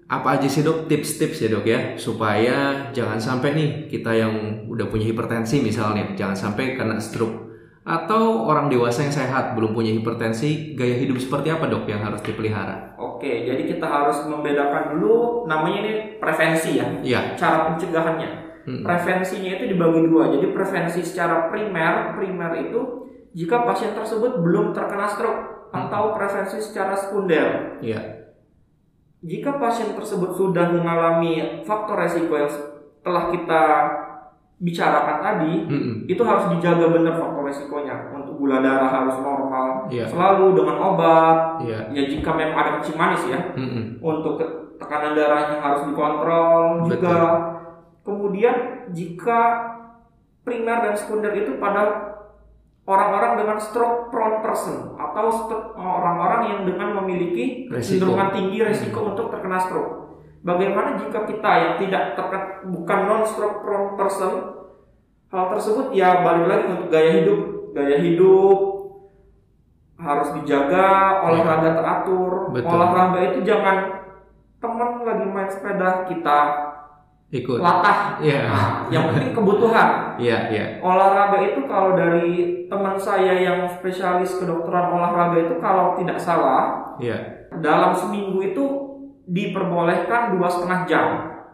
apa 0.04 0.36
aja 0.36 0.44
sih 0.44 0.60
dok 0.60 0.84
tips-tips 0.84 1.40
ya 1.40 1.48
dok 1.48 1.64
ya 1.64 1.80
supaya 1.96 2.90
jangan 2.92 3.16
sampai 3.16 3.56
nih 3.56 3.68
kita 3.88 4.12
yang 4.12 4.34
udah 4.68 4.86
punya 4.92 5.08
hipertensi 5.08 5.64
misalnya 5.64 6.12
jangan 6.12 6.36
sampai 6.36 6.76
kena 6.76 7.00
stroke 7.00 7.44
atau 7.84 8.48
orang 8.48 8.72
dewasa 8.72 9.04
yang 9.04 9.12
sehat 9.12 9.52
belum 9.52 9.76
punya 9.76 9.92
hipertensi 9.92 10.72
gaya 10.72 10.96
hidup 10.96 11.20
seperti 11.20 11.52
apa 11.52 11.68
dok 11.68 11.84
yang 11.84 12.00
harus 12.00 12.24
dipelihara? 12.24 12.96
Oke, 12.96 13.44
jadi 13.44 13.60
kita 13.68 13.84
harus 13.84 14.24
membedakan 14.24 14.96
dulu 14.96 15.44
namanya 15.44 15.84
ini 15.84 15.94
prevensi 16.16 16.80
ya, 16.80 16.88
Iya, 17.04 17.20
cara 17.36 17.68
pencegahannya. 17.68 18.30
Mm. 18.64 18.80
Prevensinya 18.80 19.50
itu 19.60 19.64
dibagi 19.76 20.08
dua. 20.08 20.32
Jadi 20.32 20.48
prevensi 20.56 21.04
secara 21.04 21.52
primer, 21.52 22.16
primer 22.16 22.56
itu 22.64 22.80
jika 23.36 23.68
pasien 23.68 23.92
tersebut 23.92 24.40
belum 24.40 24.72
terkena 24.72 25.04
stroke 25.04 25.68
atau 25.68 26.16
prevensi 26.16 26.64
secara 26.64 26.96
sekunder. 26.96 27.76
iya, 27.84 28.23
Jika 29.24 29.56
pasien 29.56 29.96
tersebut 29.96 30.30
sudah 30.30 30.68
mengalami 30.68 31.40
faktor 31.64 31.96
resiko 31.96 32.36
yang 32.36 32.50
telah 33.00 33.32
kita 33.32 33.62
bicarakan 34.54 35.18
tadi, 35.18 35.52
Mm-mm. 35.66 35.94
itu 36.06 36.20
harus 36.20 36.46
dijaga 36.48 36.88
benar 36.88 37.16
faktor 37.16 37.42
resikonya. 37.42 38.12
Untuk 38.12 38.36
gula 38.36 38.60
darah 38.60 38.86
harus 38.86 39.16
normal, 39.18 39.88
Iya. 39.88 40.04
selalu 40.06 40.54
dengan 40.54 40.76
obat. 40.78 41.36
iya, 41.60 41.88
Ya 41.90 42.02
jika 42.06 42.30
memang 42.32 42.54
ada 42.54 42.70
kencing 42.78 42.96
manis 42.96 43.24
ya, 43.26 43.40
Mm-mm. 43.56 43.98
untuk 43.98 44.36
ke- 44.36 44.52
tekanan 44.76 45.16
darahnya 45.16 45.58
harus 45.58 45.88
dikontrol 45.88 46.84
juga. 46.86 47.16
Kemudian 48.04 48.56
jika 48.92 49.40
primer 50.44 50.84
dan 50.84 50.94
sekunder 50.94 51.32
itu 51.32 51.56
pada 51.56 52.12
orang-orang 52.84 53.32
dengan 53.40 53.56
stroke 53.56 54.12
prone 54.12 54.44
person 54.44 54.92
atau 55.00 55.26
stro- 55.32 55.72
orang-orang 55.76 56.42
yang 56.52 56.60
dengan 56.68 57.00
memiliki 57.00 57.64
Resiko. 57.72 58.04
cenderungan 58.04 58.28
tinggi 58.36 58.58
resiko 58.60 59.00
untuk 59.08 59.32
terkena 59.32 59.56
stroke. 59.56 59.92
Bagaimana 60.44 61.00
jika 61.00 61.24
kita 61.24 61.50
yang 61.56 61.74
tidak 61.80 62.12
terkena 62.12 62.60
bukan 62.68 62.98
non 63.08 63.22
stroke 63.24 63.64
prone 63.64 63.96
person 63.96 64.32
hal 65.32 65.44
tersebut 65.56 65.96
ya 65.96 66.20
balik 66.20 66.46
lagi 66.46 66.64
untuk 66.68 66.88
gaya 66.92 67.10
hidup, 67.24 67.40
gaya 67.72 67.96
hidup 67.98 68.58
harus 69.94 70.28
dijaga, 70.36 71.22
olahraga 71.24 71.70
teratur. 71.80 72.32
Betul. 72.52 72.68
Olahraga 72.68 73.20
itu 73.32 73.40
jangan 73.46 73.76
teman 74.60 74.90
lagi 75.04 75.26
main 75.28 75.48
sepeda 75.48 76.04
kita 76.04 76.40
ikut, 77.32 77.58
latah. 77.58 78.20
Nah, 78.20 78.86
yang 78.92 79.10
penting 79.10 79.34
kebutuhan. 79.34 80.14
iya, 80.20 80.46
iya, 80.52 80.64
Olahraga 80.78 81.42
itu 81.42 81.66
kalau 81.66 81.98
dari 81.98 82.68
teman 82.70 82.94
saya 82.94 83.34
yang 83.34 83.66
spesialis 83.66 84.38
kedokteran 84.38 84.94
olahraga 84.94 85.42
itu 85.42 85.54
kalau 85.58 85.98
tidak 85.98 86.20
salah 86.20 86.94
iya, 87.02 87.48
dalam 87.58 87.90
seminggu 87.90 88.38
itu 88.38 88.64
diperbolehkan 89.24 90.36
dua 90.36 90.46
setengah 90.46 90.80
jam 90.86 91.06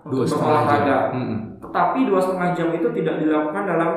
dua 0.04 0.24
untuk 0.24 0.37
jam, 0.37 0.44
berolahraga. 0.44 0.98
Mm-mm. 1.16 1.38
Tetapi 1.61 1.98
dua 2.09 2.20
setengah 2.20 2.50
jam 2.56 2.68
itu 2.74 2.88
tidak 2.96 3.14
dilakukan 3.20 3.64
dalam 3.68 3.90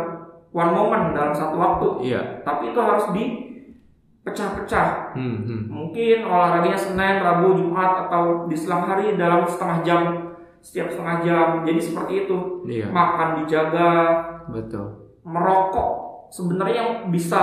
one 0.54 0.72
moment 0.72 1.16
dalam 1.16 1.34
satu 1.34 1.56
waktu, 1.58 2.14
iya, 2.14 2.22
tapi 2.46 2.72
itu 2.72 2.80
harus 2.80 3.06
dipecah-pecah. 3.16 5.18
Mm-mm. 5.18 5.60
Mungkin 5.68 6.18
olahraganya 6.28 6.80
Senin, 6.80 7.24
Rabu, 7.24 7.58
Jumat 7.58 8.08
atau 8.08 8.46
di 8.48 8.56
selang 8.56 8.86
hari 8.86 9.18
dalam 9.18 9.48
setengah 9.50 9.80
jam 9.82 10.02
setiap 10.64 10.88
setengah 10.88 11.18
jam. 11.22 11.48
Jadi 11.62 11.78
seperti 11.78 12.14
itu. 12.24 12.38
iya, 12.66 12.88
Makan 12.88 13.44
dijaga, 13.44 13.92
betul, 14.48 14.88
merokok 15.22 15.90
sebenarnya 16.32 16.76
yang 16.76 16.92
bisa 17.08 17.42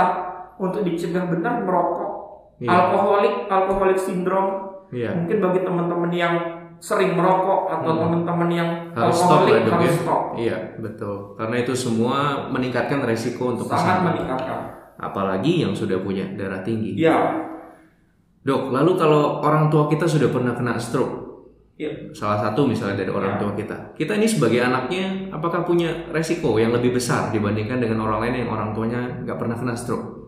untuk 0.57 0.81
dicegah 0.83 1.29
benar 1.29 1.63
merokok. 1.63 2.11
Iya. 2.59 2.69
Alkoholik, 2.69 3.35
alkoholik 3.47 3.97
sindrom. 3.97 4.49
iya. 4.91 5.13
Mungkin 5.15 5.39
bagi 5.39 5.61
teman-teman 5.63 6.11
yang 6.11 6.35
sering 6.77 7.13
merokok 7.13 7.69
atau 7.71 7.93
Hmm. 7.93 8.01
teman-teman 8.03 8.49
yang 8.51 8.69
Harus 8.91 9.13
stop 9.15 9.45
alkoholik 9.45 9.53
lah 9.53 9.61
dok 9.63 9.73
harus 9.75 9.85
ya. 9.87 9.97
stop. 9.97 10.23
Iya, 10.35 10.57
betul. 10.77 11.17
Karena 11.37 11.57
itu 11.59 11.73
semua 11.73 12.19
meningkatkan 12.49 13.01
resiko 13.03 13.53
untuk 13.53 13.69
Sangat 13.69 13.81
kesehatan. 14.01 14.07
meningkatkan. 14.11 14.61
Apalagi 14.97 15.61
yang 15.61 15.73
sudah 15.73 16.01
punya 16.01 16.25
darah 16.35 16.61
tinggi. 16.61 16.97
Ya, 16.97 17.17
Dok, 18.41 18.73
lalu 18.73 18.97
kalau 18.97 19.45
orang 19.45 19.69
tua 19.69 19.85
kita 19.87 20.09
sudah 20.09 20.29
pernah 20.29 20.57
kena 20.57 20.81
stroke, 20.81 21.20
ya. 21.81 21.91
salah 22.13 22.37
satu 22.39 22.69
misalnya 22.69 23.01
dari 23.01 23.09
orang 23.09 23.35
Ya. 23.35 23.39
tua 23.41 23.53
kita, 23.55 23.77
kita 23.97 24.13
ini 24.15 24.29
sebagai 24.29 24.61
anaknya, 24.61 25.33
apakah 25.33 25.65
punya 25.65 25.89
resiko 26.13 26.55
yang 26.55 26.71
lebih 26.71 26.93
besar 26.93 27.33
dibandingkan 27.33 27.81
dengan 27.81 28.05
orang 28.05 28.21
lain 28.21 28.45
yang 28.45 28.51
orang 28.51 28.71
tuanya 28.71 29.25
nggak 29.25 29.39
pernah 29.39 29.57
kena 29.57 29.73
stroke? 29.73 30.21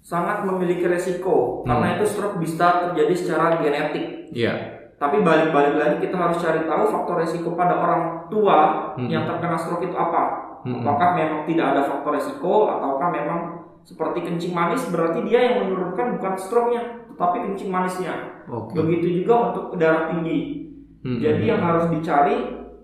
sangat 0.00 0.42
memiliki 0.42 0.86
resiko 0.86 1.62
Hmm. 1.62 1.66
karena 1.66 1.98
itu 1.98 2.04
stroke 2.06 2.38
bisa 2.38 2.66
terjadi 2.80 3.10
secara 3.10 3.58
genetik. 3.58 4.30
Iya, 4.30 4.54
Tapi 4.96 5.20
balik-balik 5.20 5.76
lagi 5.76 5.96
kita 6.00 6.16
harus 6.16 6.40
cari 6.40 6.64
tahu 6.64 6.88
faktor 6.88 7.20
resiko 7.20 7.52
pada 7.52 7.76
orang 7.76 8.02
tua 8.26 8.94
Hmm. 8.96 9.10
yang 9.12 9.28
terkena 9.28 9.52
stroke 9.52 9.82
itu 9.82 9.92
apa. 9.92 10.56
Hmm. 10.64 10.80
Apakah 10.80 11.12
memang 11.12 11.44
tidak 11.44 11.66
ada 11.74 11.82
faktor 11.84 12.16
resiko 12.16 12.64
ataukah 12.66 13.12
memang 13.12 13.40
seperti 13.82 14.24
kencing 14.24 14.50
manis 14.50 14.88
berarti 14.88 15.20
dia 15.22 15.40
yang 15.42 15.68
menurunkan 15.68 16.16
bukan 16.16 16.32
stroke-nya 16.34 17.05
tetapi 17.16 17.36
kencing 17.48 17.72
manisnya. 17.72 18.44
oke. 18.44 18.76
Begitu 18.76 19.24
juga 19.24 19.34
untuk 19.50 19.64
darah 19.80 20.12
tinggi. 20.12 20.68
Hmm. 21.00 21.16
Jadi 21.16 21.48
yang 21.48 21.64
harus 21.64 21.88
dicari 21.88 22.36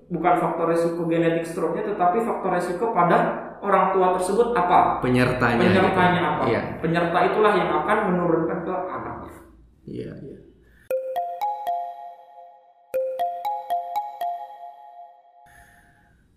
bukan 0.09 0.35
faktor 0.41 0.73
resiko 0.73 1.05
genetik 1.05 1.45
stroke-nya 1.45 1.85
tetapi 1.93 2.25
faktor 2.25 2.51
resiko 2.57 2.97
pada 2.97 3.19
orang 3.61 3.93
tua 3.93 4.17
tersebut 4.17 4.57
apa? 4.57 5.05
penyertanya. 5.05 5.61
Penyertanya 5.61 6.21
gitu. 6.21 6.31
apa? 6.33 6.43
Iya, 6.49 6.61
Penyerta 6.81 7.19
itulah 7.29 7.53
yang 7.53 7.71
akan 7.85 7.99
menurunkan 8.09 8.59
ke 8.65 8.75
anaknya. 8.89 9.33
iya, 9.85 10.13
iya. 10.17 10.39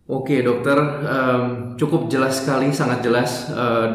Oke 0.06 0.46
dokter, 0.46 0.78
Em, 1.02 1.44
cukup 1.82 2.14
jelas 2.14 2.46
sekali, 2.46 2.70
sangat 2.70 3.02
jelas, 3.02 3.50
eh, 3.50 3.88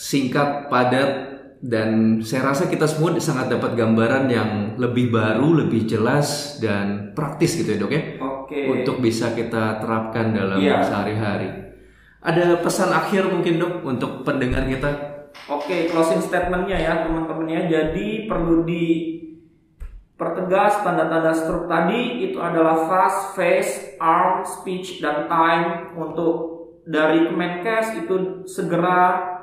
singkat, 0.00 0.72
padat, 0.72 1.37
dan 1.58 2.20
saya 2.22 2.54
rasa 2.54 2.70
kita 2.70 2.86
semua 2.86 3.18
sangat 3.18 3.50
dapat 3.50 3.74
gambaran 3.74 4.30
yang 4.30 4.50
lebih 4.78 5.10
baru, 5.10 5.66
lebih 5.66 5.90
jelas 5.90 6.58
dan 6.62 7.10
praktis 7.18 7.58
gitu 7.58 7.74
ya 7.74 7.78
dok 7.82 7.90
ya. 7.90 8.02
Oke. 8.22 8.60
Untuk 8.78 9.02
bisa 9.02 9.34
kita 9.34 9.82
terapkan 9.82 10.30
dalam 10.30 10.62
Iya. 10.62 10.86
sehari-hari. 10.86 11.50
Ada 12.22 12.62
pesan 12.62 12.90
akhir 12.94 13.30
mungkin 13.30 13.58
dok 13.58 13.82
untuk 13.82 14.22
pendengar 14.22 14.66
kita? 14.66 14.90
Oke, 15.50 15.86
closing 15.90 16.18
statementnya 16.22 16.78
ya 16.78 17.06
teman-temannya. 17.06 17.70
Jadi 17.70 18.26
perlu 18.26 18.66
dipertegas 20.18 20.82
tanda-tanda 20.82 21.30
stroke 21.30 21.70
tadi 21.70 22.26
itu 22.26 22.38
adalah 22.42 22.90
fast, 22.90 23.38
face, 23.38 23.94
arm, 24.02 24.42
speech, 24.42 24.98
dan 24.98 25.30
time. 25.30 25.94
Untuk 25.94 26.58
dari 26.88 27.28
Kemenkes 27.28 28.02
itu 28.02 28.42
segera 28.48 29.37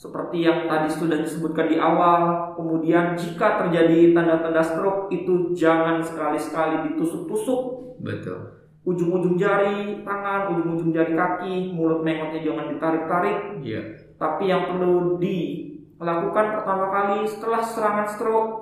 seperti 0.00 0.48
yang 0.48 0.64
tadi 0.64 0.88
sudah 0.88 1.20
disebutkan 1.20 1.68
di 1.68 1.76
awal. 1.76 2.56
Kemudian 2.56 3.12
jika 3.20 3.60
terjadi 3.60 4.16
tanda-tanda 4.16 4.64
stroke 4.64 5.12
itu 5.12 5.52
jangan 5.52 6.00
sekali-sekali 6.00 6.88
ditusuk-tusuk 6.88 7.60
Betul. 8.00 8.64
ujung-ujung 8.88 9.36
jari 9.36 10.00
tangan, 10.00 10.56
ujung-ujung 10.56 10.88
jari 10.96 11.12
kaki, 11.12 11.76
mulut 11.76 12.00
mengotnya 12.00 12.40
jangan 12.40 12.72
ditarik-tarik. 12.72 13.38
Iya. 13.60 13.82
Tapi 14.16 14.48
yang 14.48 14.72
perlu 14.72 15.20
dilakukan 15.20 16.46
pertama 16.56 16.88
kali 16.88 17.28
setelah 17.28 17.60
serangan 17.60 18.08
stroke 18.08 18.52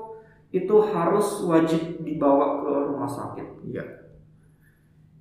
itu 0.51 0.75
harus 0.91 1.47
wajib 1.47 2.03
dibawa 2.03 2.67
ke 2.67 2.71
rumah 2.91 3.07
sakit. 3.07 3.63
Iya. 3.63 3.85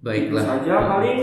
Itu 0.01 0.33
Baiklah. 0.33 0.43
saja 0.49 0.73
paling. 0.81 1.21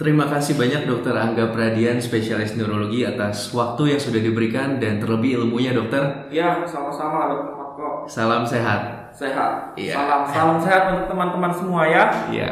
Terima 0.00 0.24
kasih 0.24 0.56
banyak 0.56 0.88
Dokter 0.88 1.12
Angga 1.12 1.52
Pradian, 1.52 2.00
spesialis 2.00 2.56
neurologi 2.56 3.04
atas 3.04 3.52
waktu 3.52 3.92
yang 3.92 4.00
sudah 4.00 4.16
diberikan 4.16 4.80
dan 4.80 4.96
terlebih 4.96 5.36
ilmunya 5.36 5.76
dokter. 5.76 6.24
Ya, 6.32 6.64
sama-sama 6.64 7.28
Dokter 7.28 7.52
Marco. 7.52 8.08
Salam 8.08 8.48
sehat. 8.48 9.12
Sehat. 9.12 9.76
Iya. 9.76 10.00
Salam 10.00 10.22
salam 10.32 10.56
sehat 10.56 10.82
untuk 10.96 11.04
teman-teman 11.12 11.52
semua 11.52 11.84
ya. 11.84 12.04
Ya. 12.32 12.50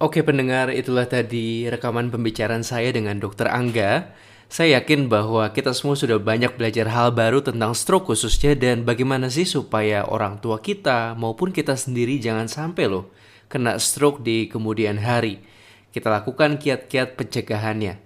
Oke 0.00 0.24
pendengar, 0.24 0.72
itulah 0.72 1.04
tadi 1.04 1.68
rekaman 1.68 2.08
pembicaraan 2.08 2.64
saya 2.64 2.88
dengan 2.96 3.20
Dokter 3.20 3.52
Angga. 3.52 4.16
Saya 4.48 4.80
yakin 4.80 5.12
bahwa 5.12 5.52
kita 5.52 5.76
semua 5.76 6.00
sudah 6.00 6.16
banyak 6.16 6.56
belajar 6.56 6.88
hal 6.96 7.12
baru 7.12 7.44
tentang 7.44 7.76
stroke 7.76 8.08
khususnya 8.08 8.56
dan 8.56 8.88
bagaimana 8.88 9.28
sih 9.28 9.44
supaya 9.44 10.08
orang 10.08 10.40
tua 10.40 10.64
kita 10.64 11.12
maupun 11.12 11.52
kita 11.52 11.76
sendiri 11.76 12.16
jangan 12.16 12.48
sampai 12.48 12.88
loh 12.88 13.12
kena 13.52 13.76
stroke 13.76 14.24
di 14.24 14.48
kemudian 14.48 14.96
hari. 14.96 15.55
Kita 15.96 16.12
lakukan 16.12 16.60
kiat-kiat 16.60 17.16
pencegahannya. 17.16 17.96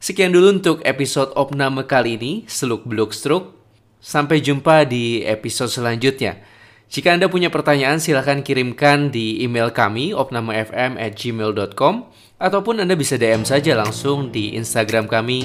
Sekian 0.00 0.32
dulu 0.32 0.56
untuk 0.56 0.80
episode 0.80 1.36
opname 1.36 1.84
kali 1.84 2.16
ini, 2.16 2.48
Seluk 2.48 2.88
Beluk 2.88 3.12
Stroke. 3.12 3.52
Sampai 4.00 4.40
jumpa 4.40 4.88
di 4.88 5.20
episode 5.28 5.68
selanjutnya. 5.68 6.40
Jika 6.88 7.12
Anda 7.12 7.28
punya 7.28 7.52
pertanyaan, 7.52 8.00
silahkan 8.00 8.40
kirimkan 8.40 9.12
di 9.12 9.44
email 9.44 9.76
kami, 9.76 10.16
opnamefm@gmail.com 10.16 11.94
ataupun 12.40 12.80
Anda 12.80 12.96
bisa 12.96 13.20
DM 13.20 13.44
saja 13.44 13.76
langsung 13.76 14.32
di 14.32 14.56
Instagram 14.56 15.04
kami, 15.04 15.44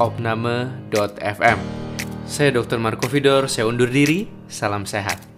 opname.fm. 0.00 1.58
Saya 2.24 2.50
Dr. 2.56 2.80
Marco 2.80 3.04
Vidor, 3.04 3.52
saya 3.52 3.68
undur 3.68 3.92
diri, 3.92 4.32
salam 4.48 4.88
sehat. 4.88 5.37